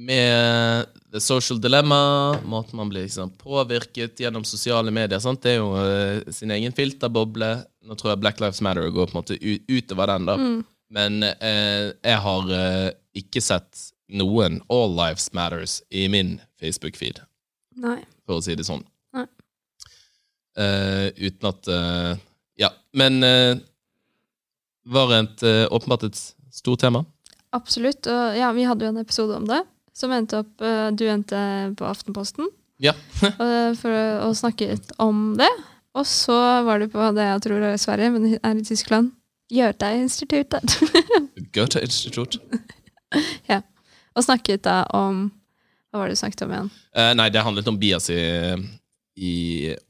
med 0.00 0.86
The 1.12 1.20
Social 1.20 1.60
Dilemma, 1.60 2.38
måten 2.44 2.76
man 2.76 2.88
blir 2.88 3.02
liksom 3.02 3.30
påvirket 3.30 4.20
gjennom 4.20 4.44
sosiale 4.44 4.90
medier. 4.90 5.18
Sant? 5.18 5.42
Det 5.42 5.56
er 5.56 5.58
jo 5.58 5.70
uh, 5.74 6.32
sin 6.32 6.52
egen 6.54 6.74
filterboble. 6.76 7.48
Nå 7.86 7.96
tror 7.98 8.12
jeg 8.12 8.20
Black 8.22 8.42
Lives 8.42 8.60
Matter 8.62 8.86
går 8.94 9.10
på 9.10 9.16
en 9.16 9.18
måte 9.18 9.38
utover 9.66 10.12
den, 10.12 10.28
da. 10.28 10.36
Mm. 10.38 10.60
Men 10.94 11.18
uh, 11.26 11.90
jeg 11.90 12.20
har 12.26 12.52
uh, 12.54 12.90
ikke 13.18 13.42
sett 13.42 13.88
noen 14.14 14.60
All 14.70 14.94
Lives 14.94 15.32
Matters 15.34 15.80
i 15.90 16.06
min 16.10 16.36
Facebook-feed, 16.62 17.18
Nei. 17.82 17.98
for 18.26 18.38
å 18.38 18.44
si 18.44 18.54
det 18.58 18.66
sånn. 18.66 18.82
Nei. 19.14 19.26
Uten 20.60 21.46
at 21.46 21.68
Ja. 22.58 22.72
Men 22.98 23.22
var 24.82 25.12
det 25.14 25.52
åpenbart 25.70 26.08
et 26.08 26.18
stort 26.50 26.82
tema. 26.82 27.04
Absolutt. 27.54 28.06
Og 28.10 28.36
ja, 28.36 28.50
vi 28.52 28.66
hadde 28.66 28.84
jo 28.84 28.90
en 28.92 29.00
episode 29.00 29.38
om 29.38 29.46
det, 29.46 29.62
som 29.96 30.12
endte 30.14 30.42
opp 30.42 30.62
eh, 30.64 30.88
Du 30.96 31.06
endte 31.10 31.40
på 31.78 31.86
Aftenposten 31.88 32.48
Ja. 32.82 32.94
eh, 33.22 33.72
for 33.78 33.94
å 34.26 34.30
snakke 34.36 34.72
litt 34.72 34.92
om 35.02 35.34
det. 35.38 35.50
Og 35.98 36.06
så 36.06 36.36
var 36.66 36.80
du 36.80 36.86
på 36.90 37.10
det 37.16 37.26
jeg 37.26 37.42
tror 37.46 37.66
er 37.66 37.80
Sverige, 37.80 38.12
men 38.14 38.36
er 38.38 38.60
i 38.60 38.66
Tyskland. 38.66 39.10
Goethe-instituttet. 39.50 40.76
Goethe-institutt. 41.54 42.38
og 44.14 44.24
snakket 44.24 44.62
da 44.66 44.84
om 44.94 45.28
Hva 45.90 46.02
var 46.02 46.10
det 46.10 46.14
du 46.14 46.20
snakket 46.20 46.44
om 46.46 46.52
igjen? 46.54 46.68
Eh, 46.94 47.12
nei, 47.18 47.30
det 47.34 47.42
handlet 47.42 47.66
om 47.70 47.78
bias 47.78 48.06
i, 48.14 48.20
i 49.18 49.34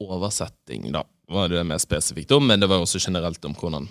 oversetting, 0.01 0.89
da. 0.95 1.05
Var 1.31 1.53
det 1.53 1.67
mer 1.69 1.79
spesifikt 1.79 2.33
om, 2.35 2.49
men 2.49 2.63
det 2.63 2.71
var 2.71 2.81
også 2.81 2.99
generelt 3.05 3.45
om 3.45 3.53
hvordan 3.55 3.87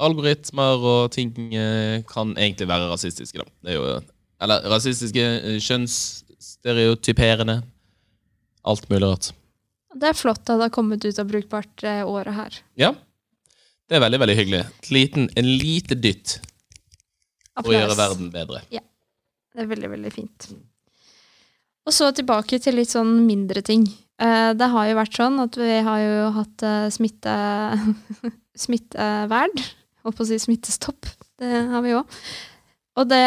algoritmer 0.00 0.80
og 0.80 1.10
ting 1.14 1.34
eh, 1.52 2.00
kan 2.08 2.32
egentlig 2.38 2.68
være 2.70 2.88
rasistiske, 2.90 3.42
da. 3.42 3.46
Det 3.60 3.74
er 3.74 3.76
jo 3.76 4.00
Eller 4.40 4.64
rasistiske, 4.72 5.20
eh, 5.20 5.60
kjønnsstereotyperende. 5.60 7.60
Alt 8.64 8.88
mulig 8.90 9.06
rart. 9.06 9.30
Det 10.00 10.10
er 10.10 10.16
flott 10.16 10.44
at 10.46 10.54
det 10.54 10.68
har 10.68 10.74
kommet 10.74 11.04
ut 11.04 11.18
av 11.18 11.28
brukbart 11.28 11.84
eh, 11.84 12.02
året 12.06 12.36
her. 12.36 12.60
Ja. 12.78 12.92
Det 13.90 13.98
er 13.98 14.04
veldig, 14.04 14.20
veldig 14.22 14.36
hyggelig. 14.38 14.60
Et 14.84 14.90
liten, 14.94 15.26
en 15.36 15.48
lite 15.58 15.96
dytt 15.98 16.36
for 17.58 17.72
å 17.72 17.74
gjøre 17.74 17.96
verden 17.98 18.28
bedre. 18.32 18.62
Ja. 18.70 18.84
Det 19.50 19.64
er 19.64 19.72
veldig, 19.72 19.90
veldig 19.90 20.12
fint. 20.14 20.46
Og 21.88 21.96
så 21.96 22.12
tilbake 22.14 22.60
til 22.62 22.78
litt 22.78 22.92
sånn 22.92 23.24
mindre 23.26 23.64
ting. 23.66 23.88
Eh, 24.20 24.52
det 24.54 24.68
har 24.70 24.86
jo 24.86 24.98
vært 25.00 25.18
sånn 25.18 25.40
at 25.42 25.58
vi 25.58 25.80
har 25.86 26.04
jo 26.04 26.28
hatt 26.36 26.66
eh, 26.66 26.86
smitte 26.94 27.34
smittevern. 28.64 29.64
Holdt 30.04 30.20
på 30.20 30.26
å 30.26 30.28
si 30.28 30.38
smittestopp. 30.40 31.08
Det 31.40 31.64
har 31.72 31.82
vi 31.82 31.96
òg. 31.98 32.20
Og 33.00 33.10
det 33.10 33.24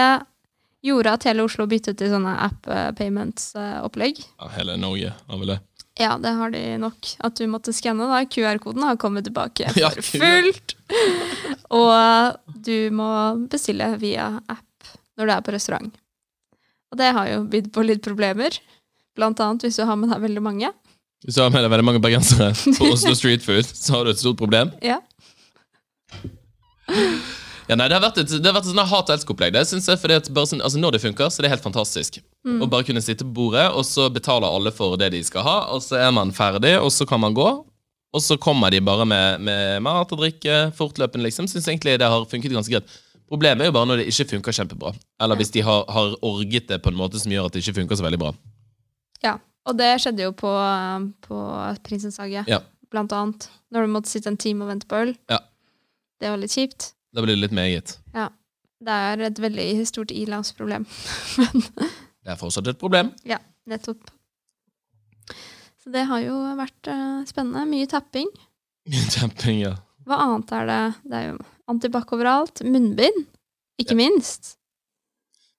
gjorde 0.83 1.13
at 1.15 1.27
hele 1.29 1.45
Oslo 1.47 1.67
byttet 1.69 1.99
til 1.99 2.11
sånne 2.11 2.33
app 2.45 2.67
eh, 2.67 2.89
payments-opplegg. 2.97 4.19
Ja, 4.39 4.49
hele 4.57 4.75
Norge 4.81 5.13
har 5.15 5.41
vel 5.41 5.55
det. 5.55 5.59
Ja, 5.99 6.17
det 6.17 6.33
har 6.33 6.49
de 6.49 6.61
nok. 6.81 7.09
At 7.21 7.37
du 7.37 7.45
måtte 7.47 7.73
skanne. 7.75 8.07
da. 8.09 8.23
QR-koden 8.25 8.83
har 8.83 8.97
kommet 8.97 9.27
tilbake 9.27 9.69
for 9.69 9.79
ja, 9.79 9.91
fullt. 9.93 10.75
Og 11.69 12.61
du 12.65 12.89
må 12.95 13.09
bestille 13.51 13.91
via 14.01 14.31
app 14.49 14.93
når 15.17 15.29
du 15.29 15.33
er 15.35 15.43
på 15.45 15.53
restaurant. 15.53 15.91
Og 16.93 16.97
det 16.97 17.11
har 17.13 17.29
jo 17.29 17.43
bydd 17.49 17.69
på 17.73 17.85
litt 17.85 18.01
problemer. 18.05 18.57
Blant 19.17 19.39
annet 19.45 19.67
hvis 19.67 19.77
du 19.77 19.85
har 19.85 19.97
med 19.99 20.09
deg 20.13 20.25
veldig 20.25 20.43
mange. 20.45 20.73
Hvis 21.23 21.37
du 21.37 21.43
har 21.43 21.53
med 21.53 21.63
deg 21.63 21.71
veldig 21.71 21.87
mange 21.87 22.01
bergensere 22.03 22.51
på 22.77 22.89
Oslo 22.89 23.13
Street 23.19 23.45
Food, 23.45 23.69
så 23.69 23.99
har 23.99 24.05
du 24.05 24.13
et 24.13 24.21
stort 24.21 24.41
problem. 24.41 24.73
Ja. 24.83 24.99
Ja, 27.69 27.75
nei, 27.79 27.87
Det 27.87 27.95
har 27.95 28.03
vært 28.03 28.17
et, 28.23 28.31
det 28.43 28.45
har 28.49 28.55
vært 28.57 28.65
et 28.67 28.71
sånn 28.73 28.87
hat 28.91 29.09
og 29.09 29.13
elsk-opplegg. 29.15 29.53
Det 29.55 29.61
synes 29.69 29.85
jeg, 29.87 29.99
fordi 30.01 30.15
at 30.19 30.29
bare 30.35 30.49
sånn, 30.49 30.61
altså 30.61 30.79
Når 30.81 30.91
det 30.97 31.01
funker, 31.03 31.29
så 31.31 31.39
er 31.39 31.47
det 31.47 31.51
helt 31.53 31.63
fantastisk. 31.63 32.17
Å 32.45 32.67
bare 32.69 32.83
kunne 32.83 33.01
sitte 33.01 33.23
på 33.23 33.31
bordet, 33.37 33.69
og 33.71 33.85
så 33.87 34.09
betaler 34.11 34.47
alle 34.51 34.71
for 34.75 34.97
det 34.99 35.11
de 35.13 35.21
skal 35.23 35.45
ha, 35.47 35.55
og 35.71 35.79
så 35.85 35.95
er 36.01 36.11
man 36.11 36.31
ferdig, 36.35 36.75
og 36.81 36.91
så 36.91 37.07
kan 37.07 37.21
man 37.23 37.33
gå. 37.37 37.47
Og 38.13 38.21
så 38.21 38.35
kommer 38.37 38.69
de 38.69 38.79
bare 38.83 39.05
med, 39.09 39.39
med 39.41 39.79
mat 39.81 40.11
og 40.13 40.19
drikke 40.19 40.71
fortløpende, 40.77 41.23
liksom. 41.25 41.47
Syns 41.49 41.65
egentlig 41.71 41.95
det 41.97 42.05
har 42.11 42.25
funket 42.29 42.51
ganske 42.53 42.69
greit. 42.75 42.91
Problemet 43.31 43.63
er 43.65 43.71
jo 43.71 43.73
bare 43.73 43.87
når 43.89 44.01
det 44.03 44.09
ikke 44.11 44.27
funker 44.35 44.53
kjempebra. 44.53 44.91
Eller 45.23 45.39
hvis 45.39 45.49
de 45.55 45.63
har, 45.65 45.85
har 45.89 46.11
orget 46.21 46.67
det 46.69 46.77
på 46.83 46.91
en 46.91 46.99
måte 46.99 47.17
som 47.17 47.31
gjør 47.33 47.47
at 47.47 47.55
det 47.55 47.63
ikke 47.63 47.79
funker 47.79 47.97
så 47.97 48.05
veldig 48.05 48.19
bra. 48.21 48.33
ja. 49.23 49.37
Og 49.63 49.77
det 49.79 49.93
skjedde 50.03 50.25
jo 50.25 50.33
på, 50.35 50.49
på 51.23 51.37
Prinsens 51.87 52.17
hage, 52.19 52.41
Ja. 52.51 52.57
blant 52.91 53.13
annet. 53.15 53.45
Når 53.71 53.85
du 53.85 53.91
måtte 53.93 54.11
sitte 54.11 54.27
en 54.27 54.35
time 54.37 54.65
og 54.65 54.67
vente 54.73 54.85
på 54.91 54.97
øl. 54.99 55.13
Ja. 55.31 55.37
Det 56.19 56.27
var 56.33 56.37
litt 56.41 56.51
kjipt. 56.51 56.89
Da 57.13 57.21
blir 57.21 57.35
det 57.35 57.43
litt 57.45 57.55
mer, 57.55 57.69
gitt. 57.69 57.97
Ja. 58.15 58.29
Det 58.83 58.95
er 59.07 59.21
et 59.29 59.39
veldig 59.39 59.67
stort 59.87 60.11
ilandsproblem. 60.11 60.85
Det 62.23 62.31
er 62.31 62.39
fortsatt 62.39 62.67
et 62.71 62.79
problem. 62.79 63.09
Ja, 63.27 63.37
nettopp. 63.67 64.07
Så 65.83 65.91
det 65.91 66.05
har 66.07 66.21
jo 66.23 66.37
vært 66.55 66.87
eh, 66.87 67.23
spennende. 67.27 67.65
Mye 67.67 67.87
tapping. 67.91 68.29
Tapping, 69.17 69.57
ja. 69.59 69.73
Hva 70.07 70.21
annet 70.23 70.53
er 70.55 70.69
det? 70.69 70.81
Det 71.03 71.17
er 71.19 71.25
jo 71.33 71.39
antibac 71.71 72.13
overalt. 72.15 72.63
Munnbind, 72.63 73.25
ikke 73.79 73.97
minst. 73.99 74.53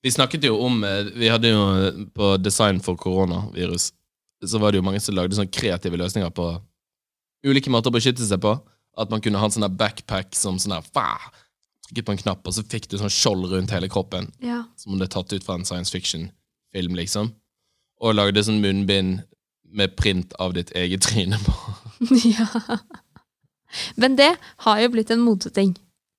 Vi 0.05 0.13
snakket 0.13 0.45
jo 0.49 0.57
om 0.65 0.81
eh, 0.85 1.13
Vi 1.17 1.29
hadde 1.33 1.53
jo 1.53 1.61
eh, 1.77 2.01
på 2.17 2.35
design 2.41 2.81
for 2.85 2.97
koronavirus 3.01 3.91
Så 4.45 4.61
var 4.61 4.73
det 4.73 4.83
jo 4.83 4.85
mange 4.85 5.01
som 5.01 5.17
lagde 5.17 5.37
sånne 5.37 5.53
kreative 5.53 5.97
løsninger 5.97 6.33
på 6.37 6.49
ulike 7.45 7.73
måter 7.73 7.93
å 7.93 7.97
beskytte 7.99 8.25
seg 8.25 8.41
på. 8.41 8.57
At 8.97 9.13
man 9.13 9.21
kunne 9.25 9.41
ha 9.41 9.49
en 9.49 9.53
sånn 9.53 9.67
der 9.67 9.77
backpack 9.77 10.33
som 10.37 10.57
sånn 10.61 10.79
der 10.79 10.89
fa, 10.97 11.19
Trykket 11.85 12.07
på 12.07 12.15
en 12.15 12.21
knapp, 12.23 12.47
og 12.49 12.57
så 12.57 12.65
fikk 12.65 12.89
du 12.89 12.97
sånn 13.01 13.13
skjold 13.13 13.51
rundt 13.53 13.75
hele 13.75 13.91
kroppen. 13.93 14.31
Ja. 14.45 14.63
Som 14.81 14.95
om 14.95 15.01
det 15.01 15.11
er 15.11 15.17
tatt 15.19 15.35
ut 15.35 15.45
fra 15.45 15.59
en 15.59 15.67
science 15.69 15.93
fiction-film, 15.93 16.97
liksom. 16.97 17.35
Og 18.01 18.17
lagde 18.17 18.45
sånn 18.45 18.63
munnbind 18.65 19.21
med 19.75 19.97
print 19.99 20.33
av 20.41 20.55
ditt 20.57 20.73
eget 20.79 21.05
tryne 21.05 21.39
på. 21.45 21.55
ja. 22.37 22.79
Men 24.01 24.17
det 24.17 24.33
har 24.67 24.81
jo 24.81 24.91
blitt 24.95 25.13
en 25.13 25.25
moteting, 25.25 25.75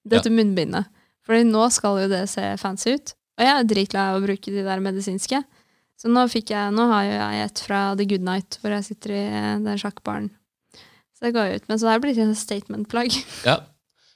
dette 0.06 0.32
munnbindet. 0.34 0.92
For 1.26 1.42
nå 1.42 1.68
skal 1.74 2.04
jo 2.04 2.10
det 2.12 2.26
se 2.30 2.44
fancy 2.62 2.98
ut. 3.00 3.16
Og 3.36 3.44
jeg 3.44 3.52
er 3.52 3.68
dritglad 3.68 4.14
i 4.14 4.20
å 4.20 4.24
bruke 4.24 4.54
de 4.54 4.64
der 4.64 4.84
medisinske. 4.84 5.42
Så 6.00 6.12
nå, 6.12 6.26
jeg, 6.36 6.72
nå 6.76 6.88
har 6.92 7.06
jo 7.08 7.14
jeg 7.16 7.46
et 7.46 7.62
fra 7.64 7.80
The 7.98 8.08
Good 8.08 8.26
Night, 8.28 8.60
hvor 8.62 8.76
jeg 8.76 8.86
sitter 8.90 9.16
i 9.16 9.22
eh, 9.26 9.54
den 9.64 9.80
sjakkbaren. 9.80 10.28
Så 11.16 11.26
det 11.26 11.32
går 11.36 11.48
jo 11.48 11.60
ut. 11.60 11.70
Men 11.72 11.80
så 11.80 11.88
det 11.88 11.94
er 11.96 12.04
blitt 12.04 12.20
en 12.22 12.36
statement-plagg. 12.38 13.18
Ja. 13.48 13.62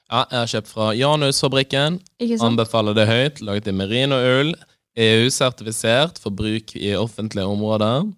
ja, 0.10 0.24
jeg 0.32 0.39
har 0.39 0.50
kjøpt 0.54 0.72
fra 0.72 0.89
Janusfabrikken. 0.98 2.00
Ikke? 2.17 2.39
Anbefaler 2.45 2.98
det 2.98 3.06
høyt. 3.10 3.41
Laget 3.45 3.69
i 3.69 3.76
merinoull. 3.76 4.56
EU-sertifisert 5.00 6.17
for 6.19 6.34
bruk 6.36 6.74
i 6.76 6.95
offentlige 6.98 7.45
områder. 7.48 8.10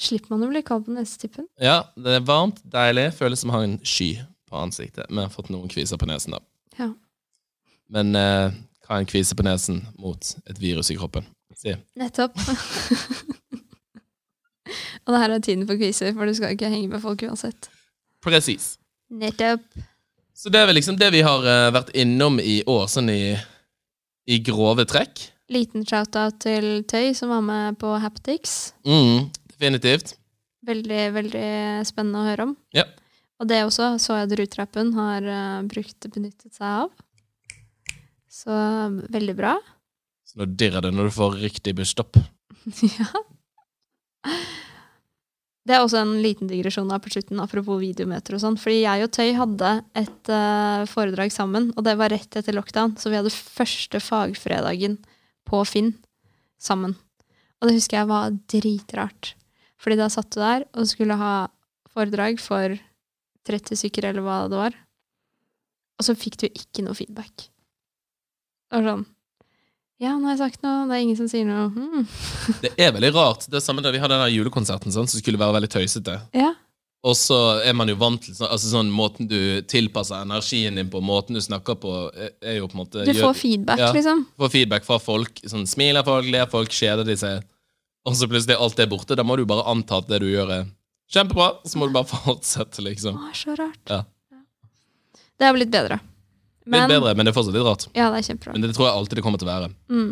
Slipper 0.00 0.32
man 0.32 0.46
å 0.46 0.50
bli 0.52 0.62
kald 0.64 0.86
på 0.86 0.94
nesetippen. 0.94 1.48
Ja, 1.60 1.82
det 1.98 2.20
er 2.20 2.24
varmt, 2.24 2.62
deilig. 2.70 3.10
Føles 3.18 3.42
som 3.42 3.50
å 3.52 3.58
ha 3.58 3.64
en 3.66 3.80
sky 3.82 4.12
på 4.48 4.62
ansiktet. 4.62 5.10
Men 5.10 5.24
jeg 5.24 5.30
har 5.30 5.34
fått 5.34 5.50
noen 5.52 5.68
kviser 5.72 6.00
på 6.00 6.08
nesen, 6.08 6.38
da. 6.38 6.40
Ja. 6.78 6.88
Men 7.90 8.14
eh, 8.16 8.56
hva 8.86 8.96
er 8.96 9.04
en 9.04 9.10
kvise 9.10 9.36
på 9.36 9.44
nesen 9.46 9.82
mot 9.98 10.32
et 10.46 10.62
virus 10.62 10.90
i 10.94 10.98
kroppen? 11.00 11.26
Si. 11.58 11.74
Nettopp. 11.98 12.38
Og 15.04 15.12
det 15.12 15.20
her 15.20 15.34
er 15.34 15.42
tiden 15.42 15.66
for 15.66 15.76
kviser, 15.80 16.14
for 16.14 16.30
du 16.30 16.34
skal 16.38 16.54
ikke 16.54 16.70
henge 16.70 16.88
med 16.92 17.02
folk 17.02 17.26
uansett. 17.26 17.68
Presis. 18.22 18.76
Nettopp. 19.10 19.66
Så 20.40 20.48
det 20.48 20.62
er 20.62 20.70
vel 20.70 20.78
liksom 20.78 20.96
det 20.96 21.10
vi 21.12 21.20
har 21.20 21.44
eh, 21.44 21.66
vært 21.74 21.90
innom 22.00 22.38
i 22.40 22.62
år, 22.64 22.86
sånn 22.88 23.10
i, 23.12 23.34
i 24.24 24.38
grove 24.40 24.86
trekk. 24.88 25.26
Liten 25.52 25.84
shout-out 25.84 26.38
til 26.40 26.80
Tøy, 26.88 27.10
som 27.18 27.32
var 27.34 27.42
med 27.44 27.76
på 27.80 27.90
Haptics. 28.00 28.72
Mm, 28.88 29.28
definitivt. 29.50 30.14
Veldig, 30.64 31.02
veldig 31.12 31.50
spennende 31.88 32.22
å 32.22 32.28
høre 32.30 32.46
om. 32.48 32.54
Ja. 32.72 32.86
Og 33.40 33.50
det 33.50 33.60
også 33.66 33.90
så 34.00 34.16
jeg 34.16 34.30
at 34.30 34.34
Rutrappen 34.40 34.94
har 34.96 35.28
eh, 35.28 35.60
brukt 35.68 36.08
benyttet 36.08 36.56
seg 36.56 36.86
av. 36.86 38.00
Så 38.30 38.56
veldig 39.12 39.36
bra. 39.36 39.58
Så 40.24 40.40
nå 40.40 40.48
dirrer 40.56 40.86
det 40.86 40.94
når 40.94 41.10
du 41.10 41.16
får 41.18 41.36
riktig 41.42 41.76
busstopp. 41.76 42.16
ja. 42.96 43.10
Det 45.68 45.76
er 45.76 45.84
også 45.84 46.00
en 46.00 46.14
liten 46.24 46.48
digresjon 46.48 46.88
da 46.88 46.96
på 47.02 47.10
slutten, 47.12 47.40
apropos 47.42 47.80
videomøter 47.82 48.36
og 48.36 48.42
sånn. 48.42 48.56
Fordi 48.60 48.78
jeg 48.80 49.04
og 49.04 49.12
Tøy 49.12 49.34
hadde 49.36 49.72
et 50.00 50.30
uh, 50.32 50.86
foredrag 50.88 51.34
sammen, 51.34 51.68
og 51.76 51.84
det 51.86 51.96
var 52.00 52.12
rett 52.14 52.38
etter 52.40 52.56
lockdown. 52.56 52.96
Så 52.96 53.12
vi 53.12 53.18
hadde 53.20 53.32
første 53.34 54.00
fagfredagen 54.00 54.96
på 55.48 55.60
Finn 55.68 55.92
sammen. 56.60 56.96
Og 57.60 57.68
det 57.68 57.76
husker 57.76 58.00
jeg 58.00 58.10
var 58.10 58.32
dritrart. 58.50 59.34
Fordi 59.80 60.00
da 60.00 60.08
satt 60.12 60.32
du 60.32 60.40
der 60.40 60.64
og 60.76 60.88
skulle 60.88 61.16
ha 61.20 61.34
foredrag 61.92 62.40
for 62.40 62.76
30 63.48 63.80
stykker, 63.80 64.08
eller 64.08 64.24
hva 64.24 64.42
det 64.48 64.60
var. 64.60 64.76
Og 66.00 66.08
så 66.08 66.16
fikk 66.16 66.40
du 66.40 66.48
ikke 66.48 66.84
noe 66.86 66.96
feedback. 66.96 67.50
Det 68.70 68.80
var 68.80 68.94
sånn 68.94 69.08
Ja, 70.00 70.14
nå 70.16 70.24
har 70.30 70.32
jeg 70.32 70.40
sagt 70.40 70.62
noe, 70.64 70.86
det 70.88 70.96
er 70.96 71.02
ingen 71.04 71.16
som 71.18 71.28
sier 71.28 71.44
noe. 71.44 71.66
Mm. 71.76 72.06
Det 72.62 72.70
er 72.80 72.92
veldig 72.96 73.10
rart. 73.12 73.42
Det 73.52 73.58
er 73.58 73.64
samme 73.64 73.82
da 73.84 73.90
vi 73.92 74.00
hadde 74.00 74.16
den 74.16 74.32
julekonserten 74.32 74.94
sånn, 74.94 75.08
som 75.10 75.20
skulle 75.20 75.40
være 75.40 75.58
veldig 75.58 75.68
tøysete. 75.74 76.14
Ja. 76.32 76.54
Og 77.04 77.14
så 77.16 77.36
er 77.64 77.72
man 77.76 77.88
jo 77.88 77.94
vant 78.00 78.20
til 78.24 78.34
altså 78.44 78.70
sånn 78.74 78.88
måten 78.92 79.28
du 79.28 79.36
tilpasser 79.68 80.20
energien 80.24 80.76
din 80.76 80.88
på, 80.92 81.00
måten 81.04 81.36
du 81.36 81.40
snakker 81.44 81.76
på, 81.80 81.92
er 82.12 82.32
er 82.44 82.56
jo 82.58 82.66
på 82.68 82.76
en 82.76 82.82
måte 82.82 83.04
Du 83.06 83.12
gjør- 83.12 83.28
får 83.30 83.36
feedback, 83.40 83.78
Ja. 83.80 83.92
liksom. 83.92 84.26
får 84.38 84.50
feedback 84.56 84.84
fra 84.84 84.98
folk. 84.98 85.40
Sånn, 85.44 85.66
smiler 85.68 86.04
folk, 86.04 86.26
ler 86.26 86.46
folk, 86.46 86.68
kjeder 86.70 87.04
de 87.04 87.16
seg. 87.16 87.42
Og 88.06 88.14
så 88.16 88.26
plutselig 88.28 88.56
er 88.56 88.60
alt 88.64 88.76
det 88.76 88.88
borte. 88.88 89.16
Da 89.16 89.22
må 89.22 89.36
du 89.36 89.44
bare 89.44 89.64
anta 89.68 89.98
at 89.98 90.08
det 90.08 90.20
du 90.20 90.26
gjør, 90.32 90.50
er 90.60 90.66
kjempebra. 91.12 91.56
Så 91.64 91.76
må 91.76 91.86
du 91.88 91.92
bare 91.92 92.04
fortsette, 92.16 92.80
liksom. 92.84 93.16
Å, 93.16 93.32
så 93.36 93.56
rart. 93.56 93.76
Ja. 93.88 94.02
Det 95.38 95.44
har 95.46 95.54
blitt 95.54 95.70
bedre. 95.70 96.00
Litt 96.70 96.90
bedre, 96.90 97.14
men 97.16 97.26
det 97.26 97.32
er 97.32 97.36
fortsatt 97.36 97.56
litt 97.56 97.66
rart. 97.66 97.86
Ja, 97.96 98.10
det 98.12 98.20
er 98.20 98.26
kjempebra. 98.30 98.54
Men 98.54 98.64
det 98.64 98.74
tror 98.76 98.86
jeg 98.86 98.96
alltid 98.96 99.18
det 99.18 99.24
kommer 99.26 99.40
til 99.42 99.48
å 99.48 99.54
være. 99.54 99.70
Mm. 99.90 100.10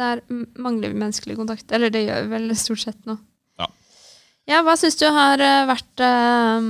Der 0.00 0.22
mangler 0.58 0.92
vi 0.92 0.98
menneskelig 0.98 1.36
kontakt. 1.38 1.70
Eller 1.76 1.92
det 1.92 2.04
gjør 2.06 2.24
vi 2.24 2.32
vel 2.34 2.56
stort 2.58 2.82
sett 2.82 3.00
nå. 3.08 3.16
Ja. 3.60 3.68
Ja, 4.50 4.62
hva 4.66 4.76
syns 4.80 4.98
du 5.00 5.06
har 5.12 5.42
eh, 5.44 5.62
vært, 5.68 6.04
eh, 6.06 6.68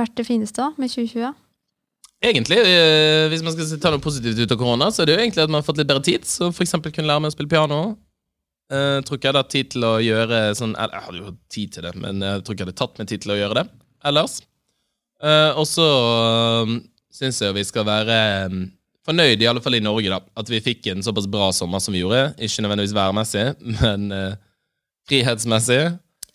vært 0.00 0.16
det 0.18 0.26
fineste 0.28 0.62
da, 0.62 0.70
med 0.80 0.92
2020? 0.92 1.34
Egentlig, 2.24 2.56
eh, 2.56 3.26
hvis 3.28 3.44
man 3.44 3.52
skal 3.52 3.82
ta 3.82 3.92
noe 3.92 4.02
positivt 4.02 4.40
ut 4.40 4.54
av 4.54 4.58
korona, 4.60 4.88
så 4.88 5.02
er 5.02 5.10
det 5.10 5.16
jo 5.16 5.22
egentlig 5.26 5.44
at 5.44 5.52
man 5.52 5.60
har 5.60 5.66
fått 5.66 5.82
litt 5.82 5.90
bedre 5.90 6.06
tid. 6.06 6.24
Så 6.26 6.48
eksempel 6.64 6.94
kunne 6.94 7.10
lære 7.10 7.26
meg 7.26 7.34
å 7.34 7.36
spille 7.36 7.52
piano. 7.52 7.82
Uh, 8.72 9.04
tror 9.04 9.18
ikke 9.18 9.28
jeg 9.28 9.34
hadde 9.34 9.40
hatt 9.42 9.52
tid 9.52 9.66
til 9.74 9.84
å 9.84 9.90
gjøre 10.00 10.38
sånn 10.56 10.70
Eller 10.72 10.96
jeg 10.96 11.04
hadde 11.04 11.18
jo 11.18 11.26
hatt 11.26 11.40
tid 11.52 11.72
til 11.74 11.84
det, 11.84 11.90
men 12.00 12.22
jeg 12.24 12.40
tror 12.40 12.54
ikke 12.54 12.62
jeg 12.62 12.68
hadde 12.70 12.78
tatt 12.80 12.94
meg 12.96 13.10
tid 13.10 13.20
til 13.20 13.32
å 13.34 13.36
gjøre 13.36 13.58
det 13.58 13.64
ellers. 14.08 14.38
Eh, 15.24 15.50
og 15.56 15.66
så 15.68 15.84
uh, 15.84 16.72
syns 17.14 17.40
jeg 17.40 17.56
vi 17.56 17.64
skal 17.64 17.86
være 17.88 18.16
um, 18.50 18.64
fornøyd, 19.06 19.40
i 19.40 19.48
alle 19.48 19.62
fall 19.64 19.78
i 19.78 19.84
Norge, 19.84 20.10
da. 20.12 20.20
At 20.36 20.50
vi 20.52 20.62
fikk 20.64 20.90
en 20.92 21.04
såpass 21.06 21.28
bra 21.30 21.50
sommer 21.56 21.80
som 21.80 21.96
vi 21.96 22.02
gjorde. 22.02 22.34
Ikke 22.36 22.64
nødvendigvis 22.64 22.96
værmessig, 22.96 23.46
men 23.80 24.10
uh, 24.12 24.36
frihetsmessig. 25.08 25.82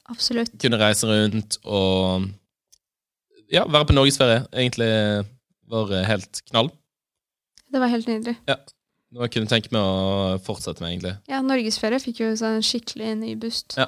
Absolutt. 0.09 0.55
Kunne 0.61 0.81
reise 0.81 1.05
rundt 1.05 1.59
og 1.69 2.25
ja, 3.53 3.61
være 3.69 3.85
på 3.89 3.93
norgesferie. 3.97 4.41
Egentlig 4.53 4.89
var 5.69 5.93
helt 6.07 6.41
knall. 6.49 6.71
Det 7.69 7.81
var 7.81 7.91
helt 7.93 8.09
nydelig. 8.09 8.35
Noe 9.13 9.25
jeg 9.25 9.33
kunne 9.35 9.49
tenke 9.49 9.73
meg 9.73 9.85
å 9.85 10.37
fortsette 10.45 10.81
med, 10.81 10.95
egentlig. 10.95 11.15
Ja, 11.29 11.41
Norgesferie 11.45 12.01
fikk 12.01 12.23
jo 12.23 12.31
en 12.33 12.65
skikkelig 12.65 13.13
ny 13.21 13.35
boost. 13.41 13.77
Ja. 13.77 13.87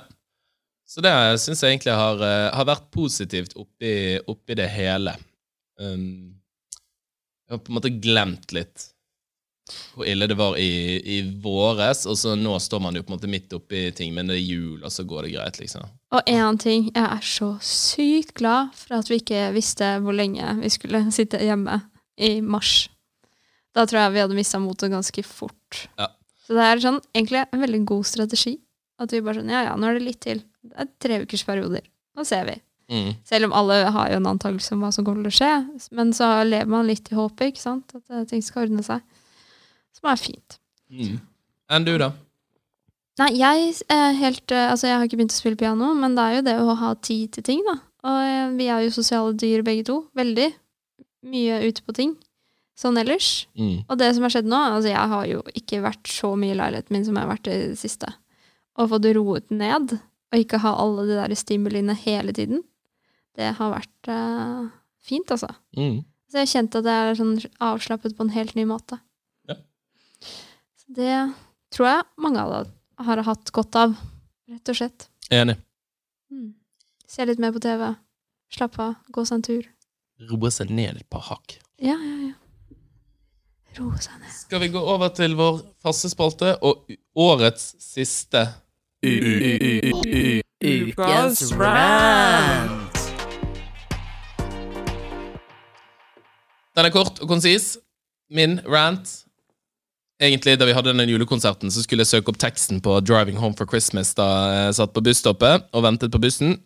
Så 0.91 0.99
det 1.03 1.11
syns 1.39 1.61
jeg 1.63 1.77
egentlig 1.77 1.93
har, 1.95 2.21
eh, 2.25 2.49
har 2.51 2.67
vært 2.67 2.89
positivt 2.91 3.53
oppi, 3.55 4.19
oppi 4.27 4.57
det 4.59 4.67
hele. 4.73 5.13
Um, 5.79 6.33
jeg 7.47 7.55
har 7.55 7.61
på 7.63 7.71
en 7.71 7.77
måte 7.77 7.93
glemt 7.95 8.51
litt 8.55 8.89
hvor 9.93 10.03
ille 10.09 10.27
det 10.27 10.35
var 10.35 10.57
i, 10.59 10.99
i 10.99 11.17
våres, 11.39 12.03
og 12.09 12.17
så 12.19 12.33
nå 12.35 12.57
står 12.59 12.81
man 12.83 12.97
jo 12.97 13.05
på 13.05 13.13
en 13.13 13.15
måte 13.15 13.29
midt 13.31 13.53
oppi 13.55 13.85
ting, 13.95 14.11
men 14.15 14.27
det 14.27 14.35
er 14.35 14.43
jul, 14.43 14.81
og 14.83 14.91
så 14.91 15.05
går 15.07 15.27
det 15.27 15.33
greit, 15.37 15.59
liksom. 15.61 15.85
Og 16.11 16.27
én 16.27 16.59
ting, 16.59 16.89
jeg 16.89 17.05
er 17.05 17.23
så 17.23 17.53
sykt 17.63 18.33
glad 18.41 18.73
for 18.75 18.97
at 18.99 19.11
vi 19.11 19.21
ikke 19.21 19.45
visste 19.55 19.93
hvor 20.03 20.17
lenge 20.17 20.57
vi 20.59 20.73
skulle 20.73 21.05
sitte 21.15 21.39
hjemme 21.39 21.77
i 22.19 22.33
mars. 22.43 22.89
Da 23.71 23.87
tror 23.87 24.01
jeg 24.01 24.15
vi 24.17 24.23
hadde 24.25 24.35
mista 24.35 24.59
motet 24.59 24.91
ganske 24.91 25.23
fort. 25.23 25.85
Ja. 25.95 26.11
Så 26.43 26.57
det 26.57 26.67
er 26.67 26.83
sånn, 26.83 26.99
egentlig 27.15 27.45
en 27.45 27.63
veldig 27.63 27.83
god 27.93 28.11
strategi. 28.11 28.57
At 29.01 29.15
vi 29.15 29.23
bare 29.23 29.39
sånn, 29.39 29.53
ja 29.55 29.63
ja, 29.69 29.77
nå 29.79 29.87
er 29.87 29.97
det 29.97 30.09
litt 30.09 30.23
til. 30.27 30.43
Det 30.61 30.77
er 30.83 30.91
tre 31.01 31.21
ukers 31.23 31.43
perioder. 31.47 31.87
Nå 32.17 32.25
ser 32.27 32.45
vi. 32.49 32.57
Mm. 32.91 33.13
Selv 33.23 33.47
om 33.47 33.53
alle 33.55 33.77
har 33.95 34.09
jo 34.11 34.19
en 34.19 34.31
antakelse 34.33 34.75
om 34.75 34.83
hva 34.83 34.91
som 34.91 35.05
kommer 35.07 35.23
til 35.23 35.31
å 35.31 35.37
skje. 35.37 35.51
Men 35.95 36.11
så 36.15 36.29
lever 36.47 36.71
man 36.71 36.89
litt 36.89 37.07
i 37.11 37.17
håpet, 37.17 37.53
ikke 37.53 37.63
sant? 37.63 37.95
At 37.95 38.03
eh, 38.11 38.25
ting 38.29 38.43
skal 38.43 38.65
ordne 38.65 38.83
seg. 38.85 39.03
Som 39.95 40.11
er 40.11 40.19
fint. 40.19 40.57
Mm. 40.91 41.21
Enn 41.71 41.87
du, 41.87 41.93
da? 42.01 42.11
Nei, 43.21 43.29
jeg 43.37 43.75
er 43.91 44.17
helt 44.17 44.51
eh, 44.55 44.69
Altså, 44.71 44.89
jeg 44.89 44.97
har 44.97 45.07
ikke 45.07 45.19
begynt 45.19 45.35
å 45.35 45.39
spille 45.39 45.59
piano, 45.59 45.93
men 45.97 46.17
det 46.17 46.25
er 46.25 46.35
jo 46.37 46.43
det 46.49 46.57
å 46.59 46.75
ha 46.81 46.91
tid 46.99 47.31
til 47.37 47.47
ting, 47.47 47.63
da. 47.67 47.77
Og 48.07 48.19
eh, 48.25 48.51
vi 48.59 48.67
er 48.73 48.83
jo 48.85 48.97
sosiale 48.97 49.33
dyr 49.39 49.63
begge 49.67 49.87
to. 49.87 50.01
Veldig. 50.17 50.49
Mye 51.31 51.61
ute 51.69 51.85
på 51.85 51.95
ting. 51.95 52.15
Sånn 52.81 52.97
ellers. 52.97 53.45
Mm. 53.55 53.83
Og 53.85 53.97
det 53.99 54.09
som 54.15 54.25
har 54.25 54.33
skjedd 54.33 54.47
nå 54.49 54.59
Altså, 54.71 54.89
jeg 54.89 55.11
har 55.13 55.25
jo 55.29 55.43
ikke 55.55 55.83
vært 55.85 56.09
så 56.11 56.33
mye 56.39 56.55
i 56.55 56.59
leiligheten 56.59 56.95
min 56.95 57.07
som 57.07 57.15
jeg 57.15 57.27
har 57.27 57.33
vært 57.35 57.51
i 57.51 57.59
det 57.69 57.79
siste. 57.79 58.09
Og 58.79 58.89
fått 58.91 59.07
roet 59.15 59.51
ned, 59.53 59.95
og 60.31 60.39
ikke 60.39 60.61
ha 60.63 60.73
alle 60.79 61.05
de 61.09 61.17
der 61.19 61.35
stimuliene 61.35 61.95
hele 62.05 62.33
tiden. 62.35 62.63
Det 63.35 63.53
har 63.57 63.73
vært 63.73 64.11
uh, 64.11 64.67
fint, 65.03 65.31
altså. 65.31 65.51
Mm. 65.77 66.01
Så 66.31 66.39
jeg 66.39 66.47
har 66.47 66.51
kjent 66.53 66.77
at 66.79 66.87
jeg 66.87 67.07
er 67.09 67.17
sånn 67.19 67.33
avslappet 67.63 68.15
på 68.15 68.25
en 68.25 68.33
helt 68.35 68.55
ny 68.55 68.63
måte. 68.69 68.99
Ja. 69.49 69.57
Så 70.79 70.95
det 70.95 71.15
tror 71.75 71.89
jeg 71.89 72.07
mange 72.23 72.43
av 72.43 72.53
dere 72.53 73.07
har 73.07 73.23
hatt 73.27 73.51
godt 73.55 73.75
av, 73.79 73.95
rett 74.51 74.71
og 74.71 74.77
slett. 74.77 75.07
Enig. 75.33 75.57
Mm. 76.31 76.53
Se 77.07 77.27
litt 77.27 77.41
mer 77.43 77.51
på 77.55 77.63
TV. 77.63 77.89
Slappe 78.51 78.83
av. 78.83 78.95
Gå 79.11 79.25
seg 79.27 79.39
en 79.39 79.47
tur. 79.47 79.67
Roe 80.29 80.51
seg 80.53 80.71
ned 80.71 81.01
et 81.01 81.09
par 81.11 81.23
hakk. 81.27 81.57
Ja, 81.81 81.97
ja, 81.97 82.29
ja. 82.29 82.77
Roe 83.79 83.99
seg 84.03 84.19
ned. 84.19 84.31
Skal 84.35 84.63
vi 84.63 84.71
gå 84.71 84.79
over 84.79 85.11
til 85.15 85.35
vår 85.39 85.61
faste 85.83 86.11
spalte 86.11 86.53
og 86.67 86.87
årets 87.19 87.73
siste 87.81 88.45
Ukas 90.11 91.53
rant. 91.55 92.97
Den 96.75 96.87
er 96.87 96.91
kort 96.91 97.21
og 97.23 97.29
konsis. 97.31 97.77
Min 98.31 98.59
rant 98.67 99.25
Egentlig, 100.21 100.59
Da 100.59 100.67
vi 100.69 100.73
hadde 100.77 100.93
den 100.93 101.09
julekonserten, 101.09 101.71
så 101.73 101.81
skulle 101.81 102.03
jeg 102.03 102.11
søke 102.11 102.29
opp 102.29 102.37
teksten 102.37 102.77
på 102.81 102.99
'Driving 103.01 103.39
Home 103.39 103.55
for 103.57 103.65
Christmas' 103.65 104.13
da 104.13 104.27
jeg 104.67 104.75
satt 104.77 104.93
på 104.93 105.01
busstoppet 105.01 105.65
og 105.73 105.83
ventet 105.83 106.11
på 106.11 106.21
bussen. 106.21 106.59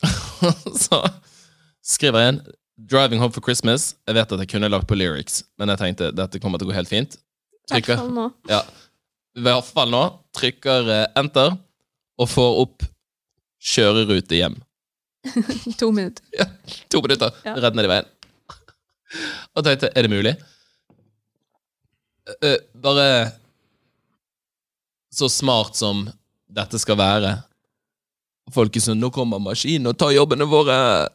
så 0.86 1.02
skriver 1.84 2.18
jeg 2.18 2.28
inn 2.32 2.40
'Driving 2.80 3.20
Home 3.20 3.32
for 3.32 3.44
Christmas'. 3.44 3.92
Jeg 4.08 4.14
vet 4.14 4.32
at 4.32 4.38
jeg 4.38 4.48
kunne 4.48 4.72
lagt 4.72 4.88
på 4.88 4.96
lyrics, 4.96 5.42
men 5.58 5.68
jeg 5.68 5.78
tenkte 5.78 6.14
dette 6.16 6.40
kommer 6.40 6.58
til 6.58 6.70
å 6.70 6.72
gå 6.72 6.78
helt 6.78 6.88
fint. 6.88 7.18
I 7.74 7.82
hvert 7.82 7.98
fall 7.98 8.14
nå. 8.14 8.30
ja, 8.48 8.62
I 9.36 9.44
hvert 9.44 9.68
fall 9.68 9.90
nå. 9.90 10.02
Trykker 10.32 10.88
eh, 10.88 11.06
enter 11.20 11.58
og 12.18 12.28
får 12.30 12.58
opp 12.62 12.84
'kjørerute 13.64 14.36
hjem'. 14.38 14.60
To 15.80 15.90
minutter. 15.92 16.24
Ja, 16.38 16.46
To 16.92 17.00
minutter, 17.02 17.30
Ja. 17.44 17.54
rett 17.56 17.74
ned 17.74 17.84
i 17.88 17.92
veien. 17.94 18.10
Og 19.54 19.64
tenkte, 19.64 19.90
er 19.94 20.02
det 20.02 20.10
mulig? 20.10 20.34
Eh, 22.42 22.56
bare 22.74 23.32
så 25.14 25.28
smart 25.30 25.76
som 25.76 26.08
dette 26.50 26.78
skal 26.82 26.96
være. 26.98 27.34
Folkesund, 28.52 29.00
nå 29.00 29.10
kommer 29.14 29.38
maskinen 29.40 29.86
og 29.92 29.98
tar 29.98 30.10
jobbene 30.12 30.44
våre. 30.50 31.08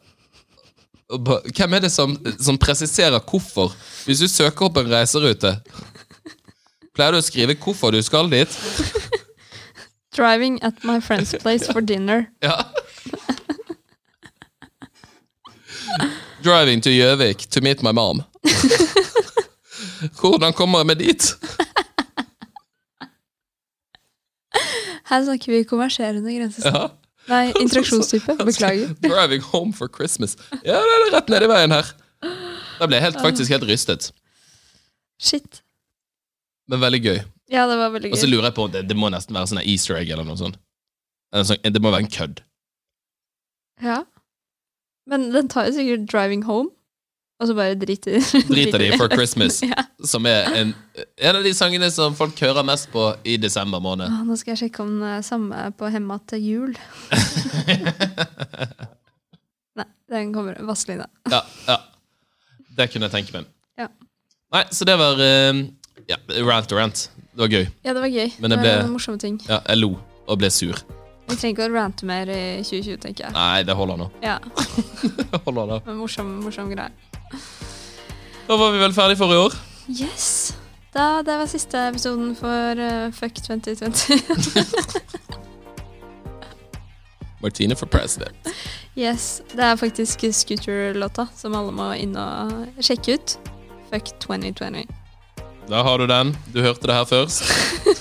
Hvem 1.10 1.74
er 1.76 1.80
det 1.84 1.90
som, 1.92 2.14
som 2.40 2.58
presiserer 2.58 3.20
hvorfor? 3.20 3.74
Hvis 4.06 4.22
du 4.22 4.28
søker 4.30 4.66
opp 4.68 4.76
en 4.80 4.90
reiserute, 4.90 5.52
pleier 6.94 7.12
du 7.12 7.18
å 7.20 7.26
skrive 7.26 7.54
hvorfor 7.60 7.92
du 7.92 8.00
skal 8.02 8.30
dit? 8.32 8.48
Driving 10.16 10.62
at 10.62 10.84
my 10.84 11.00
friend's 11.00 11.34
place 11.42 11.66
for 11.72 11.80
dinner. 11.80 12.26
Ja. 12.42 12.64
Driving 16.42 16.80
to 16.82 16.90
Gjøvik 16.90 17.50
to 17.50 17.60
meet 17.60 17.82
my 17.82 17.92
mom. 17.92 18.22
Hvordan 20.20 20.52
kommer 20.52 20.80
jeg 20.80 20.86
meg 20.86 20.98
dit? 20.98 21.34
Her 25.10 25.24
snakker 25.26 25.52
vi 25.52 25.62
konverserende 25.66 26.32
grenser. 26.38 26.70
Ja. 26.70 26.88
Nei, 27.30 27.50
interaksjonstype. 27.60 28.36
Beklager. 28.48 28.94
Driving 29.02 29.42
home 29.42 29.72
for 29.74 29.88
Christmas. 29.88 30.36
Ja, 30.64 30.78
det 30.80 30.96
er 30.96 31.10
rett 31.16 31.28
ned 31.32 31.46
i 31.46 31.50
veien 31.50 31.74
her. 31.74 31.90
Da 32.80 32.88
ble 32.88 32.96
jeg 32.96 33.04
helt, 33.08 33.20
faktisk 33.20 33.52
helt 33.52 33.66
rystet. 33.68 34.10
Shit. 35.20 35.60
Men 36.70 36.80
veldig 36.80 37.00
gøy. 37.04 37.18
Ja, 37.50 37.66
det 37.66 37.76
var 37.80 37.90
veldig 37.94 38.12
gøy. 38.12 38.14
Og 38.14 38.22
så 38.22 38.28
lurer 38.30 38.50
jeg 38.50 38.56
på 38.56 38.66
Det, 38.70 38.84
det 38.86 38.96
må 38.98 39.10
nesten 39.10 39.34
være 39.34 39.50
sånn 39.50 39.62
easter 39.64 39.98
egg 39.98 40.12
eller 40.14 40.26
noe 40.26 40.38
sånt. 40.38 40.58
Eller 41.34 41.48
sånn, 41.48 41.72
det 41.74 41.82
må 41.82 41.92
være 41.92 42.06
en 42.06 42.14
kødd. 42.14 42.42
Ja. 43.82 44.02
Men 45.10 45.30
den 45.34 45.48
tar 45.50 45.66
jo 45.66 45.74
sikkert 45.74 46.06
'driving 46.10 46.44
home', 46.46 46.70
og 47.40 47.48
så 47.48 47.54
bare 47.56 47.74
driter 47.74 48.20
Driter 48.48 48.78
de 48.78 48.90
for 49.00 49.08
Christmas. 49.16 49.62
Ja. 49.64 49.86
Som 50.04 50.26
er 50.28 50.44
en, 50.54 50.74
en 51.16 51.36
av 51.36 51.42
de 51.46 51.54
sangene 51.56 51.90
som 51.90 52.14
folk 52.14 52.40
hører 52.40 52.62
mest 52.66 52.90
på 52.92 53.14
i 53.24 53.36
desember 53.40 53.80
måned. 53.80 54.06
Ah, 54.06 54.22
nå 54.26 54.36
skal 54.36 54.54
jeg 54.54 54.58
sjekke 54.66 54.82
om 54.84 54.90
den 54.98 55.08
er 55.08 55.22
samme 55.26 55.72
på 55.78 55.88
Hemma 55.90 56.18
til 56.30 56.44
jul. 56.44 56.76
Nei, 59.80 59.88
den 60.12 60.34
kommer 60.36 60.60
Vazelina. 60.68 61.06
Ja, 61.32 61.42
ja. 61.66 61.78
Det 62.76 62.90
kunne 62.92 63.04
jeg 63.08 63.12
tenke 63.16 63.32
meg. 63.38 63.44
Ja. 63.80 63.88
Nei, 64.54 64.64
så 64.74 64.84
det 64.86 64.96
var 65.00 65.14
uh, 65.18 65.64
ja, 66.10 66.16
rant 66.44 66.72
og 66.72 66.78
rant. 66.78 67.10
Det 67.40 67.46
var 67.46 67.52
gøy. 67.56 67.66
Ja, 67.86 67.92
det 67.96 68.00
var 68.04 68.10
gøy. 68.12 68.32
Men 68.38 68.52
det 68.52 68.58
ble- 68.60 68.72
var 68.82 68.88
morsomme 68.92 69.18
ting. 69.22 69.38
Ja, 69.48 69.60
jeg 69.64 69.78
lo 69.80 69.94
og 70.28 70.38
ble 70.42 70.50
sur. 70.52 70.76
Vi 71.30 71.36
trenger 71.38 71.54
ikke 71.54 71.68
å 71.70 71.72
rante 71.72 72.04
mer 72.04 72.28
i 72.28 72.40
2020, 72.60 72.98
tenker 73.00 73.24
jeg. 73.28 73.32
Nei, 73.32 73.62
det 73.64 73.76
holder 73.78 73.96
nå. 74.02 74.08
Ja, 74.20 74.34
Det 75.32 75.40
holder 75.46 75.66
nå. 75.70 75.78
men 75.86 75.96
morsom, 76.02 76.34
morsom 76.44 76.68
greie. 76.74 76.90
Da 78.48 78.56
var 78.60 78.72
vi 78.74 78.82
vel 78.82 78.92
ferdig 78.92 79.16
for 79.16 79.32
i 79.32 79.38
år. 79.40 79.54
Yes! 79.88 80.26
Da, 80.92 81.22
det 81.22 81.36
var 81.38 81.46
siste 81.48 81.78
episoden 81.88 82.34
for 82.36 82.76
uh, 82.82 83.08
Fuck 83.14 83.40
2020. 83.46 84.20
Martine 87.40 87.76
for 87.78 87.86
president. 87.86 88.36
yes, 88.96 89.40
Det 89.54 89.64
er 89.64 89.76
faktisk 89.80 90.26
Scooter-låta 90.34 91.28
som 91.36 91.54
alle 91.56 91.72
må 91.72 91.92
inn 91.96 92.16
og 92.20 92.82
sjekke 92.84 93.14
ut. 93.16 93.36
Fuck 93.94 94.12
2020. 94.26 94.84
Da 95.68 95.82
har 95.82 95.98
du 95.98 96.06
den. 96.06 96.36
Du 96.54 96.60
hørte 96.62 96.86
det 96.86 96.94
her 96.94 97.04
først. 97.04 97.42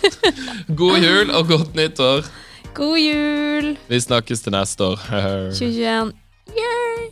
God 0.80 0.98
jul 1.04 1.30
og 1.36 1.48
godt 1.48 1.76
nyttår. 1.76 2.26
God 2.74 2.98
jul! 2.98 3.78
Vi 3.90 4.00
snakkes 4.00 4.42
til 4.42 4.52
neste 4.56 4.84
år. 4.84 4.96
2021. 5.60 6.12
Yay! 6.50 7.10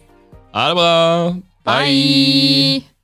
Ha 0.56 0.68
det 0.70 0.76
bra. 0.76 1.30
Bye. 1.66 1.84
Bye. 1.84 2.97